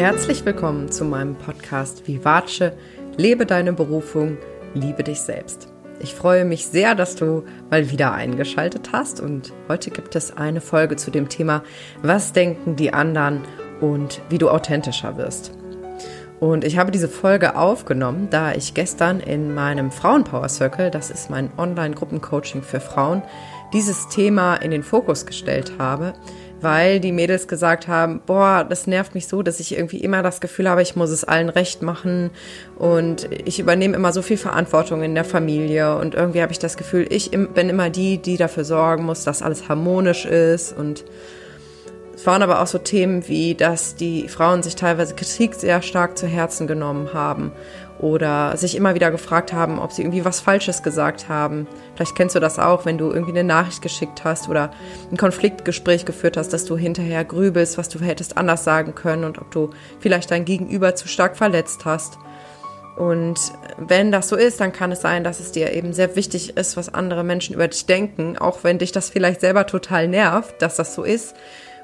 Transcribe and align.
Herzlich 0.00 0.46
willkommen 0.46 0.90
zu 0.90 1.04
meinem 1.04 1.34
Podcast 1.34 2.08
Vivace, 2.08 2.72
lebe 3.18 3.44
deine 3.44 3.74
Berufung, 3.74 4.38
liebe 4.72 5.04
dich 5.04 5.20
selbst. 5.20 5.68
Ich 6.00 6.14
freue 6.14 6.46
mich 6.46 6.64
sehr, 6.64 6.94
dass 6.94 7.16
du 7.16 7.44
mal 7.70 7.90
wieder 7.90 8.14
eingeschaltet 8.14 8.92
hast 8.92 9.20
und 9.20 9.52
heute 9.68 9.90
gibt 9.90 10.16
es 10.16 10.34
eine 10.34 10.62
Folge 10.62 10.96
zu 10.96 11.10
dem 11.10 11.28
Thema, 11.28 11.62
was 12.00 12.32
denken 12.32 12.76
die 12.76 12.94
anderen 12.94 13.42
und 13.82 14.22
wie 14.30 14.38
du 14.38 14.48
authentischer 14.48 15.18
wirst. 15.18 15.52
Und 16.40 16.64
ich 16.64 16.78
habe 16.78 16.92
diese 16.92 17.10
Folge 17.10 17.54
aufgenommen, 17.54 18.28
da 18.30 18.52
ich 18.52 18.72
gestern 18.72 19.20
in 19.20 19.54
meinem 19.54 19.90
Frauenpower 19.90 20.48
Circle, 20.48 20.90
das 20.90 21.10
ist 21.10 21.28
mein 21.28 21.50
Online-Gruppencoaching 21.58 22.62
für 22.62 22.80
Frauen, 22.80 23.20
dieses 23.74 24.08
Thema 24.08 24.54
in 24.56 24.70
den 24.70 24.82
Fokus 24.82 25.26
gestellt 25.26 25.74
habe, 25.78 26.14
weil 26.60 27.00
die 27.00 27.12
Mädels 27.12 27.48
gesagt 27.48 27.88
haben, 27.88 28.20
boah, 28.26 28.64
das 28.68 28.86
nervt 28.86 29.14
mich 29.14 29.26
so, 29.26 29.42
dass 29.42 29.60
ich 29.60 29.76
irgendwie 29.76 29.98
immer 29.98 30.22
das 30.22 30.40
Gefühl 30.40 30.68
habe, 30.68 30.82
ich 30.82 30.96
muss 30.96 31.10
es 31.10 31.24
allen 31.24 31.48
recht 31.48 31.82
machen. 31.82 32.30
Und 32.76 33.28
ich 33.44 33.60
übernehme 33.60 33.96
immer 33.96 34.12
so 34.12 34.22
viel 34.22 34.36
Verantwortung 34.36 35.02
in 35.02 35.14
der 35.14 35.24
Familie. 35.24 35.96
Und 35.96 36.14
irgendwie 36.14 36.42
habe 36.42 36.52
ich 36.52 36.58
das 36.58 36.76
Gefühl, 36.76 37.06
ich 37.10 37.30
bin 37.30 37.68
immer 37.68 37.90
die, 37.90 38.18
die 38.18 38.36
dafür 38.36 38.64
sorgen 38.64 39.04
muss, 39.04 39.24
dass 39.24 39.42
alles 39.42 39.68
harmonisch 39.68 40.26
ist. 40.26 40.76
Und 40.76 41.04
es 42.14 42.26
waren 42.26 42.42
aber 42.42 42.60
auch 42.60 42.66
so 42.66 42.78
Themen 42.78 43.26
wie, 43.28 43.54
dass 43.54 43.96
die 43.96 44.28
Frauen 44.28 44.62
sich 44.62 44.76
teilweise 44.76 45.14
Kritik 45.14 45.54
sehr 45.54 45.80
stark 45.80 46.18
zu 46.18 46.26
Herzen 46.26 46.66
genommen 46.66 47.14
haben 47.14 47.52
oder 48.00 48.56
sich 48.56 48.76
immer 48.76 48.94
wieder 48.94 49.10
gefragt 49.10 49.52
haben, 49.52 49.78
ob 49.78 49.92
sie 49.92 50.02
irgendwie 50.02 50.24
was 50.24 50.40
Falsches 50.40 50.82
gesagt 50.82 51.28
haben. 51.28 51.66
Vielleicht 51.94 52.16
kennst 52.16 52.34
du 52.34 52.40
das 52.40 52.58
auch, 52.58 52.86
wenn 52.86 52.96
du 52.96 53.10
irgendwie 53.10 53.38
eine 53.38 53.44
Nachricht 53.44 53.82
geschickt 53.82 54.24
hast 54.24 54.48
oder 54.48 54.70
ein 55.10 55.18
Konfliktgespräch 55.18 56.06
geführt 56.06 56.36
hast, 56.36 56.52
dass 56.52 56.64
du 56.64 56.76
hinterher 56.78 57.24
grübelst, 57.24 57.76
was 57.76 57.88
du 57.90 57.98
hättest 58.00 58.38
anders 58.38 58.64
sagen 58.64 58.94
können 58.94 59.24
und 59.24 59.38
ob 59.38 59.50
du 59.50 59.70
vielleicht 59.98 60.30
dein 60.30 60.46
Gegenüber 60.46 60.94
zu 60.94 61.08
stark 61.08 61.36
verletzt 61.36 61.84
hast. 61.84 62.18
Und 62.96 63.38
wenn 63.78 64.12
das 64.12 64.28
so 64.28 64.36
ist, 64.36 64.60
dann 64.60 64.72
kann 64.72 64.92
es 64.92 65.00
sein, 65.00 65.24
dass 65.24 65.40
es 65.40 65.52
dir 65.52 65.72
eben 65.72 65.92
sehr 65.92 66.16
wichtig 66.16 66.56
ist, 66.56 66.76
was 66.76 66.92
andere 66.92 67.24
Menschen 67.24 67.54
über 67.54 67.68
dich 67.68 67.86
denken, 67.86 68.36
auch 68.38 68.64
wenn 68.64 68.78
dich 68.78 68.92
das 68.92 69.10
vielleicht 69.10 69.40
selber 69.40 69.66
total 69.66 70.08
nervt, 70.08 70.60
dass 70.60 70.76
das 70.76 70.94
so 70.94 71.02
ist. 71.02 71.34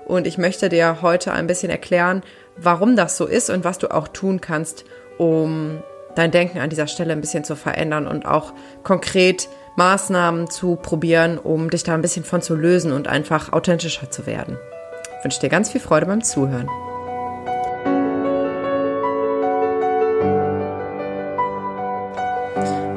Und 0.07 0.27
ich 0.27 0.39
möchte 0.39 0.69
dir 0.69 1.03
heute 1.03 1.33
ein 1.33 1.47
bisschen 1.47 1.71
erklären, 1.71 2.23
warum 2.57 2.97
das 2.97 3.17
so 3.17 3.27
ist 3.27 3.51
und 3.51 3.65
was 3.65 3.79
du 3.79 3.91
auch 3.93 4.09
tun 4.09 4.41
kannst, 4.41 4.85
um 5.19 5.83
dein 6.17 6.33
Denken 6.33 6.59
an 6.59 6.71
dieser 6.71 6.89
Stelle 6.89 7.13
ein 7.13 7.21
bisschen 7.21 7.45
zu 7.45 7.55
verändern 7.55 8.09
und 8.09 8.27
auch 8.27 8.53
konkret 8.83 9.49
Maßnahmen 9.77 10.51
zu 10.51 10.77
probieren, 10.77 11.39
um 11.39 11.71
dich 11.71 11.85
da 11.85 11.95
ein 11.95 12.03
bisschen 12.03 12.25
von 12.25 12.43
zu 12.43 12.57
lösen 12.57 12.93
und 12.93 13.07
einfach 13.07 13.53
authentischer 13.53 14.11
zu 14.11 14.27
werden. 14.27 14.59
Ich 15.19 15.25
wünsche 15.25 15.41
dir 15.41 15.51
ganz 15.51 15.71
viel 15.71 15.81
Freude 15.81 16.07
beim 16.07 16.25
Zuhören. 16.25 16.69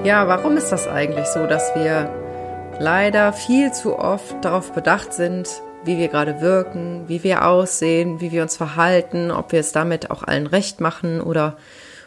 Ja, 0.05 0.27
warum 0.27 0.55
ist 0.55 0.71
das 0.71 0.87
eigentlich 0.87 1.27
so, 1.27 1.45
dass 1.45 1.75
wir 1.75 2.09
leider 2.79 3.33
viel 3.33 3.73
zu 3.73 3.99
oft 3.99 4.43
darauf 4.43 4.71
bedacht 4.71 5.13
sind, 5.13 5.49
wie 5.83 5.97
wir 5.97 6.07
gerade 6.07 6.39
wirken, 6.39 7.03
wie 7.07 7.23
wir 7.23 7.45
aussehen, 7.45 8.21
wie 8.21 8.31
wir 8.31 8.41
uns 8.41 8.55
verhalten, 8.55 9.29
ob 9.29 9.51
wir 9.51 9.59
es 9.59 9.73
damit 9.73 10.09
auch 10.09 10.23
allen 10.23 10.47
recht 10.47 10.79
machen 10.79 11.19
oder 11.19 11.57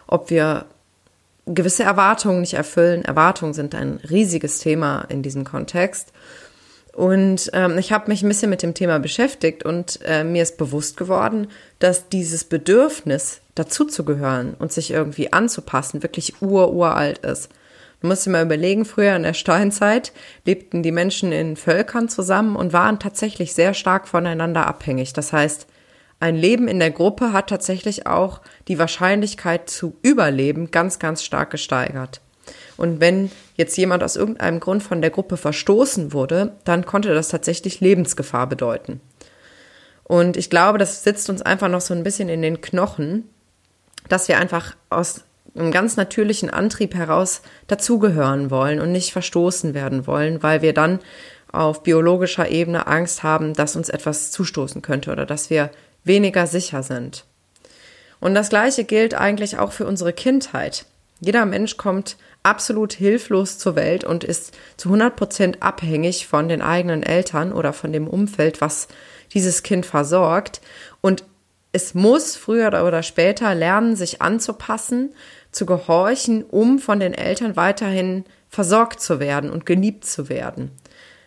ob 0.07 0.31
wir 0.31 0.65
gewisse 1.47 1.83
Erwartungen 1.83 2.41
nicht 2.41 2.55
erfüllen. 2.55 3.05
Erwartungen 3.05 3.55
sind 3.55 3.75
ein 3.75 4.01
riesiges 4.09 4.61
Thema 4.61 5.03
in 5.09 5.23
diesem 5.23 5.45
Kontext. 5.45 6.13
Und 6.95 7.51
ähm, 7.55 7.79
ich 7.79 7.91
habe 7.91 8.09
mich 8.09 8.23
ein 8.23 8.29
bisschen 8.29 8.51
mit 8.51 8.63
dem 8.63 8.75
Thema 8.75 8.99
beschäftigt 8.99 9.65
und 9.65 10.01
äh, 10.05 10.25
mir 10.25 10.43
ist 10.43 10.59
bewusst 10.59 10.97
geworden, 10.97 11.49
dass 11.79 12.09
dieses 12.11 12.45
Bedürfnis, 12.45 13.41
dazuzugehören 13.55 14.55
und 14.55 14.73
sich 14.73 14.91
irgendwie 14.91 15.33
anzupassen, 15.33 16.03
wirklich 16.03 16.41
ururalt 16.41 17.19
ist. 17.19 17.51
Du 18.01 18.09
musst 18.09 18.27
dir 18.27 18.31
mal 18.31 18.45
überlegen, 18.45 18.85
früher 18.85 19.15
in 19.15 19.23
der 19.23 19.35
Steinzeit 19.35 20.13
lebten 20.45 20.83
die 20.83 20.91
Menschen 20.91 21.33
in 21.33 21.57
Völkern 21.57 22.09
zusammen 22.09 22.57
und 22.57 22.73
waren 22.73 22.99
tatsächlich 22.99 23.55
sehr 23.55 23.75
stark 23.75 24.09
voneinander 24.09 24.67
abhängig. 24.67 25.13
Das 25.13 25.33
heißt, 25.33 25.67
ein 26.23 26.37
Leben 26.37 26.69
in 26.69 26.79
der 26.79 26.93
Gruppe 26.93 27.33
hat 27.33 27.49
tatsächlich 27.49 28.07
auch 28.07 28.41
die 28.69 28.79
Wahrscheinlichkeit 28.79 29.69
zu 29.69 29.97
überleben 30.03 30.71
ganz, 30.71 31.01
ganz 31.01 31.25
stark 31.25 31.51
gesteigert. 31.51 32.21
Und 32.77 33.01
wenn 33.01 33.33
jetzt 33.57 33.77
jemand 33.77 34.05
aus 34.05 34.15
irgendeinem 34.15 34.61
Grund 34.61 34.85
von 34.85 35.01
der 35.01 35.11
Gruppe 35.11 35.37
verstoßen 35.37 36.13
wurde, 36.13 36.53
dann 36.63 36.87
konnte 36.87 37.13
das 37.13 37.29
tatsächlich 37.29 37.81
Lebensgefahr 37.81 38.47
bedeuten. 38.47 39.01
Und 40.05 40.37
ich 40.37 40.49
glaube, 40.49 40.79
das 40.79 41.03
sitzt 41.03 41.29
uns 41.29 41.43
einfach 41.43 41.69
noch 41.69 41.81
so 41.81 41.93
ein 41.93 42.05
bisschen 42.05 42.29
in 42.29 42.43
den 42.43 42.61
Knochen, 42.61 43.29
dass 44.09 44.29
wir 44.29 44.39
einfach 44.39 44.77
aus 44.91 45.25
einem 45.57 45.73
ganz 45.73 45.97
natürlichen 45.97 46.51
Antrieb 46.51 46.95
heraus 46.95 47.43
dazugehören 47.67 48.51
wollen 48.53 48.81
und 48.81 48.93
nicht 48.93 49.13
verstoßen 49.13 49.75
werden 49.75 50.07
wollen, 50.07 50.41
weil 50.43 50.63
wir 50.63 50.73
dann 50.73 51.01
auf 51.51 51.83
biologischer 51.83 52.49
Ebene 52.49 52.87
Angst 52.87 53.25
haben, 53.25 53.55
dass 53.55 53.75
uns 53.75 53.89
etwas 53.89 54.31
zustoßen 54.31 54.83
könnte 54.83 55.11
oder 55.11 55.27
dass 55.27 55.51
wir 55.51 55.71
weniger 56.05 56.47
sicher 56.47 56.83
sind. 56.83 57.25
Und 58.21 58.35
das 58.35 58.49
Gleiche 58.49 58.85
gilt 58.85 59.15
eigentlich 59.15 59.59
auch 59.59 59.73
für 59.73 59.87
unsere 59.87 60.13
Kindheit. 60.13 60.87
Jeder 61.21 61.47
Mensch 61.47 61.77
kommt 61.77 62.17
absolut 62.43 62.93
hilflos 62.93 63.59
zur 63.59 63.77
Welt 63.77 64.05
und 64.05 64.25
ist 64.25 64.57
zu 64.77 64.89
100 64.89 65.15
Prozent 65.15 65.63
abhängig 65.63 66.27
von 66.27 66.49
den 66.49 66.63
eigenen 66.63 67.03
Eltern 67.03 67.53
oder 67.53 67.73
von 67.73 67.93
dem 67.93 68.09
Umfeld, 68.09 68.61
was 68.61 68.89
dieses 69.33 69.63
Kind 69.63 69.87
versorgt. 69.87 70.61
Und 71.01 71.25
es 71.73 71.95
muss 71.95 72.37
früher 72.37 72.69
oder 72.69 73.03
später 73.03 73.55
lernen, 73.55 73.97
sich 73.97 74.21
anzupassen, 74.21 75.15
zu 75.53 75.67
gehorchen, 75.67 76.45
um 76.45 76.79
von 76.79 77.01
den 77.01 77.15
Eltern 77.15 77.57
weiterhin 77.57 78.25
versorgt 78.49 79.01
zu 79.01 79.21
werden 79.21 79.51
und 79.51 79.65
geliebt 79.65 80.05
zu 80.05 80.29
werden. 80.29 80.71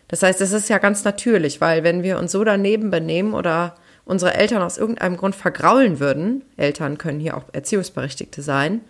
Das 0.08 0.22
heißt, 0.22 0.41
es 0.41 0.52
ist 0.52 0.69
ja 0.69 0.78
ganz 0.78 1.03
natürlich, 1.03 1.62
weil 1.62 1.84
wenn 1.84 2.03
wir 2.03 2.19
uns 2.19 2.31
so 2.31 2.44
daneben 2.44 2.91
benehmen 2.91 3.34
oder 3.34 3.75
unsere 4.06 4.36
Eltern 4.36 4.62
aus 4.62 4.78
irgendeinem 4.78 5.18
Grund 5.18 5.36
vergraulen 5.36 6.00
würden, 6.00 6.44
Eltern 6.58 6.98
können 6.98 7.20
hier 7.20 7.36
auch 7.36 7.44
Erziehungsberechtigte 7.52 8.42
sein, 8.42 8.82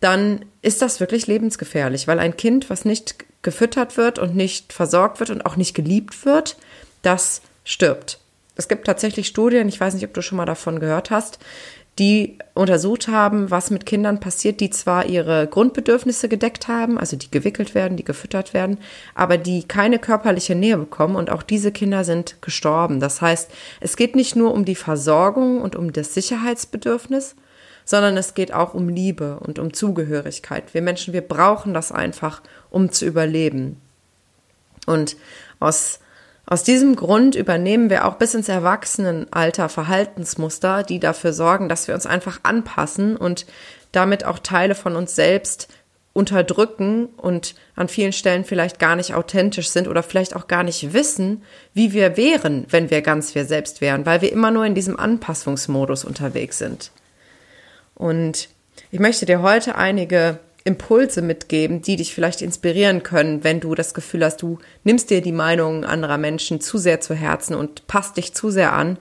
dann 0.00 0.44
ist 0.62 0.82
das 0.82 1.00
wirklich 1.00 1.26
lebensgefährlich, 1.26 2.08
weil 2.08 2.18
ein 2.18 2.36
Kind, 2.36 2.70
was 2.70 2.84
nicht 2.84 3.16
gefüttert 3.42 3.96
wird 3.96 4.18
und 4.18 4.34
nicht 4.36 4.72
versorgt 4.72 5.20
wird 5.20 5.30
und 5.30 5.46
auch 5.46 5.56
nicht 5.56 5.74
geliebt 5.74 6.24
wird, 6.24 6.56
das 7.02 7.42
stirbt. 7.64 8.18
Es 8.56 8.68
gibt 8.68 8.86
tatsächlich 8.86 9.26
Studien, 9.26 9.68
ich 9.68 9.80
weiß 9.80 9.94
nicht, 9.94 10.04
ob 10.04 10.12
du 10.12 10.22
schon 10.22 10.36
mal 10.36 10.44
davon 10.44 10.80
gehört 10.80 11.10
hast, 11.10 11.38
die 12.00 12.38
untersucht 12.54 13.08
haben, 13.08 13.50
was 13.50 13.70
mit 13.70 13.84
Kindern 13.84 14.20
passiert, 14.20 14.60
die 14.60 14.70
zwar 14.70 15.04
ihre 15.04 15.46
Grundbedürfnisse 15.46 16.30
gedeckt 16.30 16.66
haben, 16.66 16.98
also 16.98 17.14
die 17.14 17.30
gewickelt 17.30 17.74
werden, 17.74 17.98
die 17.98 18.04
gefüttert 18.04 18.54
werden, 18.54 18.78
aber 19.14 19.36
die 19.36 19.64
keine 19.64 19.98
körperliche 19.98 20.54
Nähe 20.54 20.78
bekommen 20.78 21.14
und 21.14 21.28
auch 21.30 21.42
diese 21.42 21.72
Kinder 21.72 22.02
sind 22.04 22.40
gestorben. 22.40 23.00
Das 23.00 23.20
heißt, 23.20 23.50
es 23.80 23.96
geht 23.96 24.16
nicht 24.16 24.34
nur 24.34 24.54
um 24.54 24.64
die 24.64 24.76
Versorgung 24.76 25.60
und 25.60 25.76
um 25.76 25.92
das 25.92 26.14
Sicherheitsbedürfnis, 26.14 27.36
sondern 27.84 28.16
es 28.16 28.32
geht 28.32 28.54
auch 28.54 28.72
um 28.72 28.88
Liebe 28.88 29.38
und 29.40 29.58
um 29.58 29.74
Zugehörigkeit. 29.74 30.72
Wir 30.72 30.80
Menschen, 30.80 31.12
wir 31.12 31.22
brauchen 31.22 31.74
das 31.74 31.92
einfach, 31.92 32.40
um 32.70 32.92
zu 32.92 33.04
überleben. 33.04 33.76
Und 34.86 35.16
aus 35.58 36.00
aus 36.46 36.64
diesem 36.64 36.96
Grund 36.96 37.34
übernehmen 37.34 37.90
wir 37.90 38.06
auch 38.06 38.14
bis 38.14 38.34
ins 38.34 38.48
Erwachsenenalter 38.48 39.68
Verhaltensmuster, 39.68 40.82
die 40.82 40.98
dafür 40.98 41.32
sorgen, 41.32 41.68
dass 41.68 41.86
wir 41.86 41.94
uns 41.94 42.06
einfach 42.06 42.40
anpassen 42.42 43.16
und 43.16 43.46
damit 43.92 44.24
auch 44.24 44.38
Teile 44.38 44.74
von 44.74 44.96
uns 44.96 45.14
selbst 45.14 45.68
unterdrücken 46.12 47.06
und 47.16 47.54
an 47.76 47.88
vielen 47.88 48.12
Stellen 48.12 48.44
vielleicht 48.44 48.80
gar 48.80 48.96
nicht 48.96 49.14
authentisch 49.14 49.68
sind 49.68 49.86
oder 49.86 50.02
vielleicht 50.02 50.34
auch 50.34 50.48
gar 50.48 50.64
nicht 50.64 50.92
wissen, 50.92 51.42
wie 51.72 51.92
wir 51.92 52.16
wären, 52.16 52.66
wenn 52.68 52.90
wir 52.90 53.00
ganz 53.00 53.34
wir 53.34 53.44
selbst 53.44 53.80
wären, 53.80 54.06
weil 54.06 54.20
wir 54.20 54.32
immer 54.32 54.50
nur 54.50 54.66
in 54.66 54.74
diesem 54.74 54.98
Anpassungsmodus 54.98 56.04
unterwegs 56.04 56.58
sind. 56.58 56.90
Und 57.94 58.48
ich 58.90 58.98
möchte 58.98 59.24
dir 59.24 59.40
heute 59.40 59.76
einige 59.76 60.40
Impulse 60.64 61.22
mitgeben, 61.22 61.80
die 61.80 61.96
dich 61.96 62.14
vielleicht 62.14 62.42
inspirieren 62.42 63.02
können, 63.02 63.44
wenn 63.44 63.60
du 63.60 63.74
das 63.74 63.94
Gefühl 63.94 64.24
hast, 64.24 64.42
du 64.42 64.58
nimmst 64.84 65.10
dir 65.10 65.22
die 65.22 65.32
Meinungen 65.32 65.84
anderer 65.84 66.18
Menschen 66.18 66.60
zu 66.60 66.78
sehr 66.78 67.00
zu 67.00 67.14
Herzen 67.14 67.54
und 67.54 67.86
passt 67.86 68.16
dich 68.16 68.34
zu 68.34 68.50
sehr 68.50 68.72
an, 68.72 68.98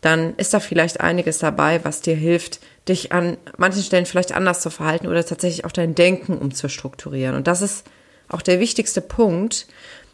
dann 0.00 0.36
ist 0.36 0.54
da 0.54 0.60
vielleicht 0.60 1.00
einiges 1.00 1.38
dabei, 1.38 1.84
was 1.84 2.00
dir 2.00 2.14
hilft, 2.14 2.60
dich 2.88 3.10
an 3.10 3.36
manchen 3.56 3.82
Stellen 3.82 4.06
vielleicht 4.06 4.32
anders 4.32 4.60
zu 4.60 4.70
verhalten 4.70 5.08
oder 5.08 5.24
tatsächlich 5.24 5.64
auch 5.64 5.72
dein 5.72 5.96
Denken 5.96 6.38
umzustrukturieren. 6.38 7.34
Und 7.34 7.48
das 7.48 7.62
ist 7.62 7.84
auch 8.28 8.42
der 8.42 8.60
wichtigste 8.60 9.00
Punkt, 9.00 9.66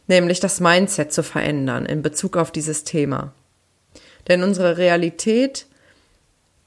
nämlich 0.06 0.40
das 0.40 0.60
Mindset 0.60 1.12
zu 1.12 1.22
verändern 1.22 1.84
in 1.84 2.00
Bezug 2.00 2.36
auf 2.36 2.50
dieses 2.50 2.84
Thema. 2.84 3.34
Denn 4.28 4.42
unsere 4.42 4.78
Realität 4.78 5.66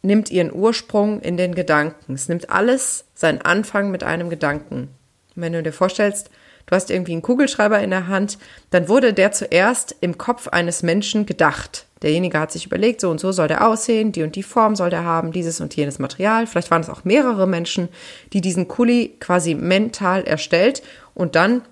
nimmt 0.06 0.31
ihren 0.31 0.54
Ursprung 0.54 1.22
in 1.22 1.38
den 1.38 1.56
Gedanken. 1.56 2.13
Es 2.13 2.30
nimmt 2.30 2.50
alles 2.50 3.06
seinen 3.13 3.42
Anfang 3.42 3.92
mit 3.92 4.04
einem 4.04 4.30
Gedanken. 4.30 4.90
wenn 5.38 5.52
du 5.52 5.62
dir 5.62 5.74
vorstellst, 5.74 6.30
du 6.66 6.75
hast 6.75 6.90
irgendwie 6.90 7.12
einen 7.12 7.22
Kugelschreiber 7.22 7.81
in 7.81 7.90
der 7.90 8.07
Hand, 8.07 8.38
dann 8.69 8.88
wurde 8.88 9.13
der 9.13 9.34
zuerst 9.34 9.96
im 10.00 10.18
Kopf 10.18 10.48
eines 10.48 10.81
Menschen 10.81 11.25
gedacht. 11.25 11.86
derjenige 12.02 12.40
hat 12.40 12.52
sich 12.52 12.66
überlegt, 12.66 13.02
so 13.02 13.10
und 13.10 13.19
so 13.19 13.31
soll 13.31 13.48
der 13.48 13.68
aussehen, 13.68 14.12
die 14.12 14.24
und 14.24 14.36
die 14.36 14.44
Form 14.44 14.75
soll 14.75 14.90
der 14.90 15.04
haben, 15.04 15.31
dieses 15.31 15.60
und 15.60 15.75
jenes 15.75 16.00
Material. 16.00 16.48
Vielleicht 16.48 16.72
waren 16.72 16.81
es 16.81 16.90
auch 16.90 17.04
mehrere 17.04 17.48
Menschen, 17.48 17.90
die 18.31 18.42
diesen 18.42 18.68
Kuli 18.68 19.16
quasi 19.19 19.56
mental 19.56 20.24
erstellt 20.24 20.84
und 21.13 21.36
dann 21.36 21.63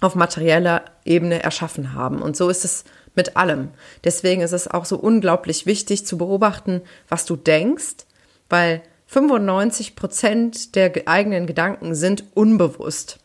auf 0.00 0.14
materieller 0.14 0.84
Ebene 1.04 1.42
erschaffen 1.42 1.94
haben. 1.94 2.22
Und 2.22 2.36
so 2.36 2.48
ist 2.48 2.64
es 2.64 2.84
mit 3.18 3.36
allem. 3.36 3.70
Deswegen 4.04 4.40
ist 4.40 4.52
es 4.52 4.68
auch 4.68 4.86
so 4.86 4.96
unglaublich 4.96 5.66
wichtig 5.66 6.06
zu 6.06 6.16
beobachten, 6.16 6.80
was 7.08 7.26
du 7.26 7.36
denkst, 7.36 8.06
weil 8.48 8.80
95 9.08 9.96
Prozent 9.96 10.76
der 10.76 10.92
eigenen 11.06 11.46
Gedanken 11.46 11.94
sind 11.94 12.24
unbewusst. 12.34 13.18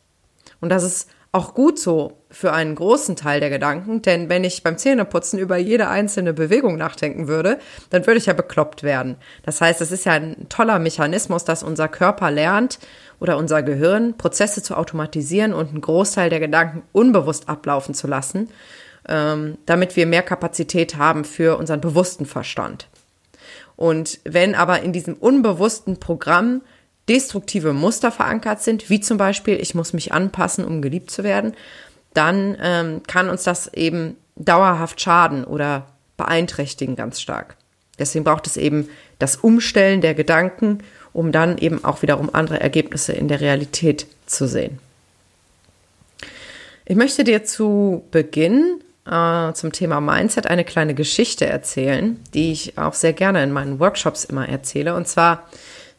Und 0.60 0.69
das 0.69 0.84
ist 0.84 1.10
auch 1.31 1.54
gut 1.54 1.80
so 1.80 2.18
für 2.30 2.54
einen 2.54 2.75
großen 2.75 3.16
Teil 3.16 3.40
der 3.40 3.50
Gedanken, 3.50 4.01
denn 4.01 4.30
wenn 4.30 4.44
ich 4.44 4.63
beim 4.63 4.78
Zähneputzen 4.78 5.40
über 5.40 5.57
jede 5.57 5.88
einzelne 5.88 6.34
Bewegung 6.34 6.78
nachdenken 6.78 7.28
würde, 7.28 7.60
dann 7.90 8.06
würde 8.06 8.19
ich 8.19 8.28
ja 8.28 8.34
bekloppt 8.34 8.84
werden. 8.84 9.18
Das 9.44 9.60
heißt, 9.62 9.81
es 9.81 9.92
ist 9.92 10.06
ja 10.06 10.13
ein 10.13 10.48
toller 10.50 10.80
Mechanismus, 10.80 11.44
dass 11.44 11.63
unser 11.63 11.88
Körper 11.88 12.31
lernt 12.31 12.80
oder 13.19 13.38
unser 13.38 13.62
Gehirn 13.63 14.16
Prozesse 14.18 14.63
zu 14.63 14.75
automatisieren 14.75 15.54
und 15.54 15.69
einen 15.69 15.81
Großteil 15.81 16.30
der 16.30 16.40
Gedanken 16.40 16.84
unbewusst 16.92 17.50
ablaufen 17.50 17.94
zu 17.94 18.07
lassen 18.07 18.50
ähm, 19.08 19.58
damit 19.66 19.96
wir 19.96 20.06
mehr 20.06 20.24
Kapazität 20.24 20.96
haben 20.96 21.26
für 21.26 21.58
unseren 21.58 21.82
bewussten 21.82 22.26
Verstand. 22.26 22.88
Und 23.76 24.20
wenn 24.24 24.56
aber 24.56 24.82
in 24.82 24.94
diesem 24.94 25.16
unbewussten 25.16 26.00
Programm 26.00 26.62
destruktive 27.10 27.74
Muster 27.74 28.12
verankert 28.12 28.62
sind, 28.62 28.90
wie 28.90 29.02
zum 29.02 29.18
Beispiel, 29.18 29.60
ich 29.60 29.76
muss 29.76 29.94
mich 29.94 30.14
anpassen, 30.14 30.64
um 30.66 30.82
geliebt 30.82 31.12
zu 31.12 31.24
werden, 31.24 31.54
dann 32.14 32.58
ähm, 32.62 33.02
kann 33.08 33.30
uns 33.30 33.44
das 33.44 33.74
eben 33.74 34.16
dauerhaft 34.36 35.02
schaden 35.02 35.44
oder 35.44 35.88
beeinträchtigen 36.18 36.96
ganz 36.96 37.20
stark. 37.20 37.56
Deswegen 38.00 38.24
braucht 38.24 38.48
es 38.48 38.58
eben 38.58 38.90
das 39.20 39.36
Umstellen 39.36 40.02
der 40.02 40.14
Gedanken, 40.14 40.80
um 41.12 41.32
dann 41.32 41.58
eben 41.58 41.84
auch 41.84 42.02
wiederum 42.02 42.34
andere 42.34 42.60
Ergebnisse 42.60 43.14
in 43.14 43.28
der 43.28 43.42
Realität 43.42 44.08
zu 44.26 44.48
sehen. 44.48 44.80
Ich 46.86 46.96
möchte 46.96 47.24
dir 47.24 47.44
zu 47.44 48.04
Beginn 48.12 48.84
äh, 49.06 49.54
zum 49.54 49.72
Thema 49.72 50.02
Mindset 50.02 50.48
eine 50.48 50.64
kleine 50.64 50.94
Geschichte 50.94 51.46
erzählen, 51.46 52.20
die 52.34 52.52
ich 52.52 52.78
auch 52.78 52.94
sehr 52.94 53.14
gerne 53.14 53.44
in 53.44 53.52
meinen 53.52 53.80
Workshops 53.80 54.24
immer 54.24 54.48
erzähle. 54.48 54.96
Und 54.96 55.08
zwar 55.08 55.48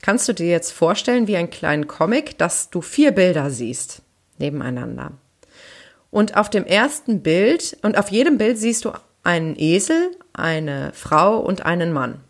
kannst 0.03 0.29
du 0.29 0.33
dir 0.33 0.49
jetzt 0.49 0.73
vorstellen, 0.73 1.27
wie 1.27 1.37
einen 1.37 1.51
kleinen 1.51 1.87
Comic, 1.87 2.39
dass 2.39 2.71
du 2.71 2.81
vier 2.81 3.13
Bilder 3.13 3.51
siehst 3.51 4.03
nebeneinander. 4.39 5.13
Und 6.11 6.37
auf 6.37 6.49
dem 6.49 6.65
ersten 6.65 7.23
Bild 7.23 7.77
und 7.83 7.99
auf 7.99 8.11
jedem 8.11 8.39
Bild 8.39 8.59
siehst 8.59 8.85
du 8.85 8.93
einen 9.23 9.59
Esel, 9.59 10.13
eine 10.33 10.93
Frau 10.95 11.39
und 11.39 11.67
einen 11.67 11.93
Mann. 11.93 12.21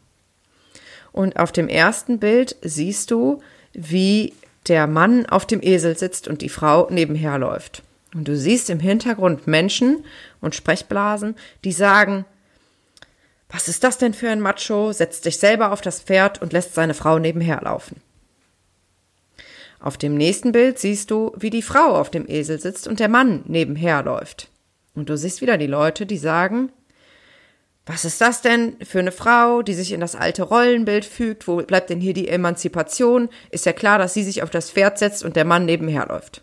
Und 1.12 1.38
auf 1.38 1.52
dem 1.52 1.68
ersten 1.68 2.18
Bild 2.18 2.56
siehst 2.62 3.10
du, 3.10 3.42
wie 3.72 4.32
der 4.68 4.86
Mann 4.86 5.26
auf 5.26 5.46
dem 5.46 5.62
Esel 5.62 5.96
sitzt 5.96 6.28
und 6.28 6.40
die 6.40 6.48
Frau 6.48 6.88
nebenher 6.90 7.38
läuft. 7.38 7.82
Und 8.14 8.28
du 8.28 8.36
siehst 8.36 8.70
im 8.70 8.80
Hintergrund 8.80 9.46
Menschen 9.46 10.04
und 10.40 10.54
Sprechblasen, 10.54 11.34
die 11.64 11.72
sagen, 11.72 12.24
was 13.48 13.68
ist 13.68 13.84
das 13.84 13.98
denn 13.98 14.14
für 14.14 14.30
ein 14.30 14.40
Macho, 14.40 14.92
setzt 14.92 15.24
sich 15.24 15.38
selber 15.38 15.72
auf 15.72 15.80
das 15.80 16.00
Pferd 16.00 16.40
und 16.40 16.52
lässt 16.52 16.74
seine 16.74 16.94
Frau 16.94 17.18
nebenher 17.18 17.60
laufen. 17.62 18.00
Auf 19.80 19.98
dem 19.98 20.14
nächsten 20.16 20.52
Bild 20.52 20.78
siehst 20.78 21.10
du, 21.10 21.32
wie 21.36 21.50
die 21.50 21.62
Frau 21.62 21.96
auf 21.96 22.10
dem 22.10 22.28
Esel 22.28 22.58
sitzt 22.58 22.88
und 22.88 23.00
der 23.00 23.08
Mann 23.08 23.42
nebenher 23.46 24.02
läuft. 24.02 24.48
Und 24.94 25.08
du 25.08 25.16
siehst 25.18 25.42
wieder 25.42 25.58
die 25.58 25.66
Leute, 25.66 26.06
die 26.06 26.16
sagen, 26.16 26.72
was 27.86 28.06
ist 28.06 28.20
das 28.20 28.40
denn 28.40 28.76
für 28.82 29.00
eine 29.00 29.12
Frau, 29.12 29.60
die 29.60 29.74
sich 29.74 29.92
in 29.92 30.00
das 30.00 30.16
alte 30.16 30.44
Rollenbild 30.44 31.04
fügt? 31.04 31.46
Wo 31.46 31.56
bleibt 31.56 31.90
denn 31.90 32.00
hier 32.00 32.14
die 32.14 32.28
Emanzipation? 32.28 33.28
Ist 33.50 33.66
ja 33.66 33.72
klar, 33.74 33.98
dass 33.98 34.14
sie 34.14 34.22
sich 34.22 34.42
auf 34.42 34.48
das 34.48 34.70
Pferd 34.70 34.98
setzt 34.98 35.22
und 35.22 35.36
der 35.36 35.44
Mann 35.44 35.66
nebenher 35.66 36.06
läuft. 36.06 36.40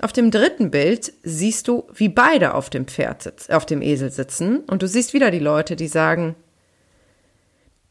Auf 0.00 0.12
dem 0.14 0.30
dritten 0.30 0.70
Bild 0.70 1.12
siehst 1.22 1.68
du, 1.68 1.86
wie 1.92 2.08
beide 2.08 2.54
auf 2.54 2.70
dem 2.70 2.86
Pferd 2.86 3.22
sitzen, 3.22 3.52
auf 3.52 3.66
dem 3.66 3.82
Esel 3.82 4.10
sitzen 4.10 4.60
und 4.60 4.82
du 4.82 4.88
siehst 4.88 5.12
wieder 5.12 5.30
die 5.30 5.38
Leute, 5.38 5.76
die 5.76 5.88
sagen, 5.88 6.36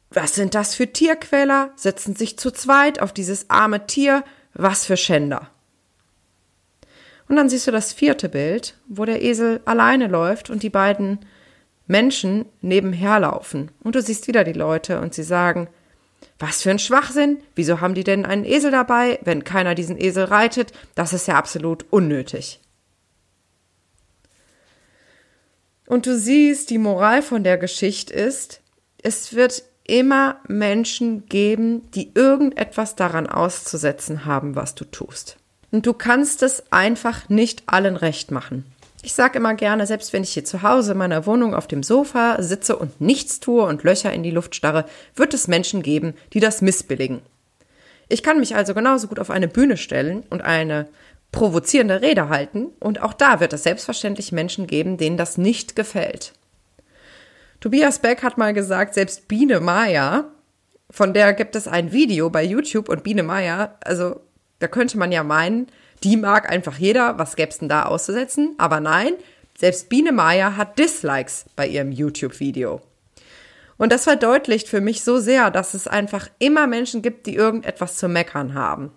was 0.10 0.34
sind 0.34 0.56
das 0.56 0.74
für 0.74 0.92
Tierquäler, 0.92 1.72
setzen 1.76 2.16
sich 2.16 2.40
zu 2.40 2.50
zweit 2.50 3.00
auf 3.00 3.14
dieses 3.14 3.52
arme 3.52 3.86
Tier, 3.86 4.24
was 4.56 4.88
für 4.88 4.98
Schänder. 4.98 5.52
Und 7.28 7.36
dann 7.36 7.48
siehst 7.48 7.68
du 7.68 7.72
das 7.72 7.94
vierte 7.94 8.28
Bild, 8.28 8.76
wo 8.88 9.06
der 9.06 9.22
Esel 9.22 9.62
alleine 9.66 10.08
läuft 10.08 10.50
und 10.50 10.64
die 10.64 10.72
beiden 10.72 11.20
Menschen 11.86 12.46
nebenher 12.62 13.20
laufen. 13.20 13.70
Und 13.84 13.94
du 13.94 14.02
siehst 14.02 14.28
wieder 14.28 14.44
die 14.44 14.54
Leute 14.54 15.00
und 15.00 15.14
sie 15.14 15.22
sagen, 15.22 15.70
was 16.40 16.62
für 16.62 16.72
ein 16.72 16.80
Schwachsinn. 16.80 17.40
Wieso 17.56 17.82
haben 17.82 17.94
die 17.94 18.04
denn 18.04 18.26
einen 18.26 18.46
Esel 18.46 18.72
dabei, 18.72 19.20
wenn 19.24 19.44
keiner 19.44 19.76
diesen 19.76 20.00
Esel 20.00 20.26
reitet? 20.26 20.72
Das 20.96 21.14
ist 21.14 21.28
ja 21.28 21.36
absolut 21.36 21.86
unnötig. 21.90 22.60
Und 25.86 26.06
du 26.06 26.18
siehst, 26.18 26.70
die 26.70 26.78
Moral 26.78 27.22
von 27.22 27.44
der 27.44 27.58
Geschichte 27.58 28.14
ist, 28.14 28.62
es 29.02 29.34
wird 29.34 29.64
immer 29.86 30.40
Menschen 30.48 31.26
geben, 31.26 31.90
die 31.92 32.12
irgendetwas 32.14 32.96
daran 32.96 33.28
auszusetzen 33.28 34.26
haben, 34.26 34.56
was 34.56 34.76
du 34.76 34.86
tust. 34.86 35.38
Und 35.72 35.86
du 35.86 35.94
kannst 35.94 36.44
es 36.44 36.72
einfach 36.72 37.28
nicht 37.28 37.64
allen 37.66 37.96
recht 37.96 38.32
machen. 38.32 38.66
Ich 39.02 39.14
sage 39.14 39.38
immer 39.38 39.54
gerne, 39.54 39.88
selbst 39.88 40.12
wenn 40.12 40.24
ich 40.24 40.32
hier 40.32 40.44
zu 40.44 40.62
Hause 40.62 40.92
in 40.92 40.98
meiner 40.98 41.26
Wohnung 41.26 41.56
auf 41.56 41.68
dem 41.68 41.84
Sofa 41.84 42.42
sitze 42.42 42.76
und 42.76 43.00
nichts 43.00 43.40
tue 43.40 43.64
und 43.64 43.84
Löcher 43.84 44.12
in 44.12 44.24
die 44.24 44.32
Luft 44.32 44.56
starre, 44.56 44.86
wird 45.16 45.34
es 45.34 45.48
Menschen 45.48 45.82
geben, 45.82 46.16
die 46.34 46.42
das 46.42 46.62
missbilligen. 46.62 47.22
Ich 48.10 48.24
kann 48.24 48.40
mich 48.40 48.56
also 48.56 48.74
genauso 48.74 49.08
gut 49.08 49.20
auf 49.20 49.30
eine 49.30 49.48
Bühne 49.48 49.78
stellen 49.78 50.24
und 50.30 50.42
eine 50.42 50.88
provozierende 51.32 52.02
Rede 52.02 52.28
halten, 52.30 52.70
und 52.80 53.02
auch 53.02 53.14
da 53.14 53.40
wird 53.40 53.54
es 53.54 53.64
selbstverständlich 53.64 54.32
Menschen 54.32 54.68
geben, 54.68 54.98
denen 54.98 55.16
das 55.16 55.38
nicht 55.38 55.76
gefällt. 55.76 56.34
Tobias 57.60 58.00
Beck 58.00 58.24
hat 58.24 58.38
mal 58.38 58.54
gesagt, 58.54 58.96
selbst 58.96 59.28
Biene 59.28 59.60
Maya, 59.60 60.26
von 60.90 61.14
der 61.14 61.34
gibt 61.34 61.56
es 61.56 61.68
ein 61.68 61.92
Video 61.92 62.30
bei 62.32 62.44
YouTube 62.44 62.90
und 62.90 63.04
Biene 63.04 63.22
Maya, 63.22 63.76
also 63.82 64.22
da 64.58 64.68
könnte 64.68 64.98
man 64.98 65.12
ja 65.12 65.24
meinen, 65.24 65.68
die 66.04 66.18
mag 66.18 66.50
einfach 66.50 66.78
jeder, 66.78 67.18
was 67.18 67.36
gäb's 67.36 67.60
denn 67.60 67.70
da 67.70 67.84
auszusetzen? 67.84 68.56
Aber 68.58 68.80
nein, 68.80 69.14
selbst 69.58 69.90
Biene 69.90 70.12
Maya 70.12 70.56
hat 70.56 70.80
Dislikes 70.80 71.46
bei 71.56 71.68
ihrem 71.68 71.92
YouTube-Video. 71.92 72.82
Und 73.78 73.92
das 73.92 74.04
verdeutlicht 74.04 74.68
für 74.68 74.82
mich 74.82 75.04
so 75.04 75.20
sehr, 75.20 75.52
dass 75.52 75.74
es 75.74 75.88
einfach 75.88 76.30
immer 76.40 76.68
Menschen 76.68 77.02
gibt, 77.02 77.26
die 77.26 77.36
irgendetwas 77.36 77.98
zu 77.98 78.08
meckern 78.08 78.54
haben. 78.54 78.92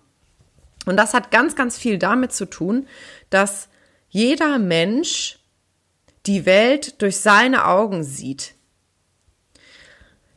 Und 0.85 0.97
das 0.97 1.13
hat 1.13 1.31
ganz, 1.31 1.55
ganz 1.55 1.77
viel 1.77 1.97
damit 1.97 2.33
zu 2.33 2.45
tun, 2.45 2.87
dass 3.29 3.69
jeder 4.09 4.59
Mensch 4.59 5.39
die 6.25 6.45
Welt 6.45 7.01
durch 7.01 7.17
seine 7.17 7.65
Augen 7.65 8.03
sieht. 8.03 8.55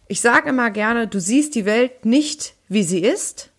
Ich 0.09 0.21
sage 0.21 0.49
immer 0.49 0.71
gerne, 0.71 1.09
du 1.09 1.21
siehst 1.21 1.55
die 1.55 1.65
Welt 1.65 2.05
nicht, 2.05 2.55
wie 2.69 2.85
sie 2.85 3.01
ist, 3.01 3.51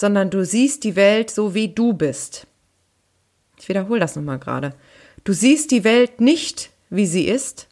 sondern 0.00 0.30
du 0.30 0.46
siehst 0.46 0.84
die 0.84 0.96
Welt 0.96 1.30
so, 1.30 1.52
wie 1.52 1.68
du 1.68 1.92
bist. 1.92 2.46
Ich 3.58 3.68
wiederhole 3.68 4.00
das 4.00 4.16
nochmal 4.16 4.38
gerade. 4.38 4.72
Du 5.24 5.34
siehst 5.34 5.70
die 5.72 5.84
Welt 5.84 6.22
nicht, 6.22 6.70
wie 6.88 7.04
sie 7.04 7.26
ist, 7.26 7.68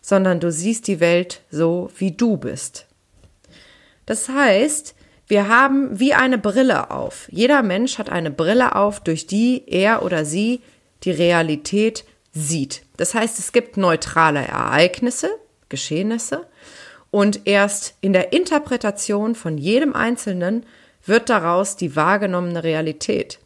sondern 0.00 0.40
du 0.40 0.50
siehst 0.50 0.88
die 0.88 1.00
Welt 1.00 1.42
so, 1.50 1.90
wie 1.98 2.12
du 2.12 2.38
bist. 2.38 2.86
Das 4.06 4.30
heißt, 4.30 4.94
wir 5.26 5.48
haben 5.48 6.00
wie 6.00 6.14
eine 6.14 6.38
Brille 6.38 6.90
auf. 6.90 7.28
Jeder 7.30 7.62
Mensch 7.62 7.98
hat 7.98 8.08
eine 8.08 8.30
Brille 8.30 8.74
auf, 8.74 9.00
durch 9.00 9.26
die 9.26 9.62
er 9.66 10.02
oder 10.02 10.24
sie 10.24 10.62
die 11.02 11.10
Realität 11.10 12.06
sieht. 12.32 12.84
Das 12.96 13.12
heißt, 13.12 13.38
es 13.38 13.52
gibt 13.52 13.76
neutrale 13.76 14.40
Ereignisse, 14.40 15.28
Geschehnisse, 15.68 16.46
und 17.10 17.42
erst 17.44 17.96
in 18.00 18.14
der 18.14 18.32
Interpretation 18.32 19.34
von 19.34 19.58
jedem 19.58 19.92
Einzelnen 19.92 20.64
wird 21.06 21.28
daraus 21.28 21.76
die 21.76 21.96
wahrgenommene 21.96 22.62
Realität. 22.64 23.38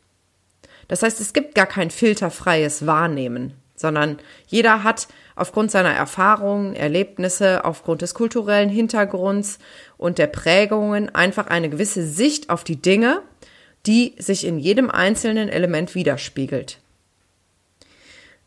Das 0.88 1.02
heißt, 1.02 1.20
es 1.20 1.32
gibt 1.32 1.54
gar 1.54 1.66
kein 1.66 1.90
filterfreies 1.90 2.86
Wahrnehmen, 2.86 3.54
sondern 3.76 4.18
jeder 4.46 4.82
hat 4.82 5.08
aufgrund 5.36 5.70
seiner 5.70 5.92
Erfahrungen, 5.92 6.74
Erlebnisse, 6.74 7.64
aufgrund 7.64 8.02
des 8.02 8.14
kulturellen 8.14 8.68
Hintergrunds 8.68 9.58
und 9.96 10.18
der 10.18 10.26
Prägungen 10.26 11.14
einfach 11.14 11.46
eine 11.46 11.70
gewisse 11.70 12.06
Sicht 12.06 12.50
auf 12.50 12.64
die 12.64 12.76
Dinge, 12.76 13.22
die 13.86 14.14
sich 14.18 14.44
in 14.44 14.58
jedem 14.58 14.90
einzelnen 14.90 15.48
Element 15.48 15.94
widerspiegelt. 15.94 16.78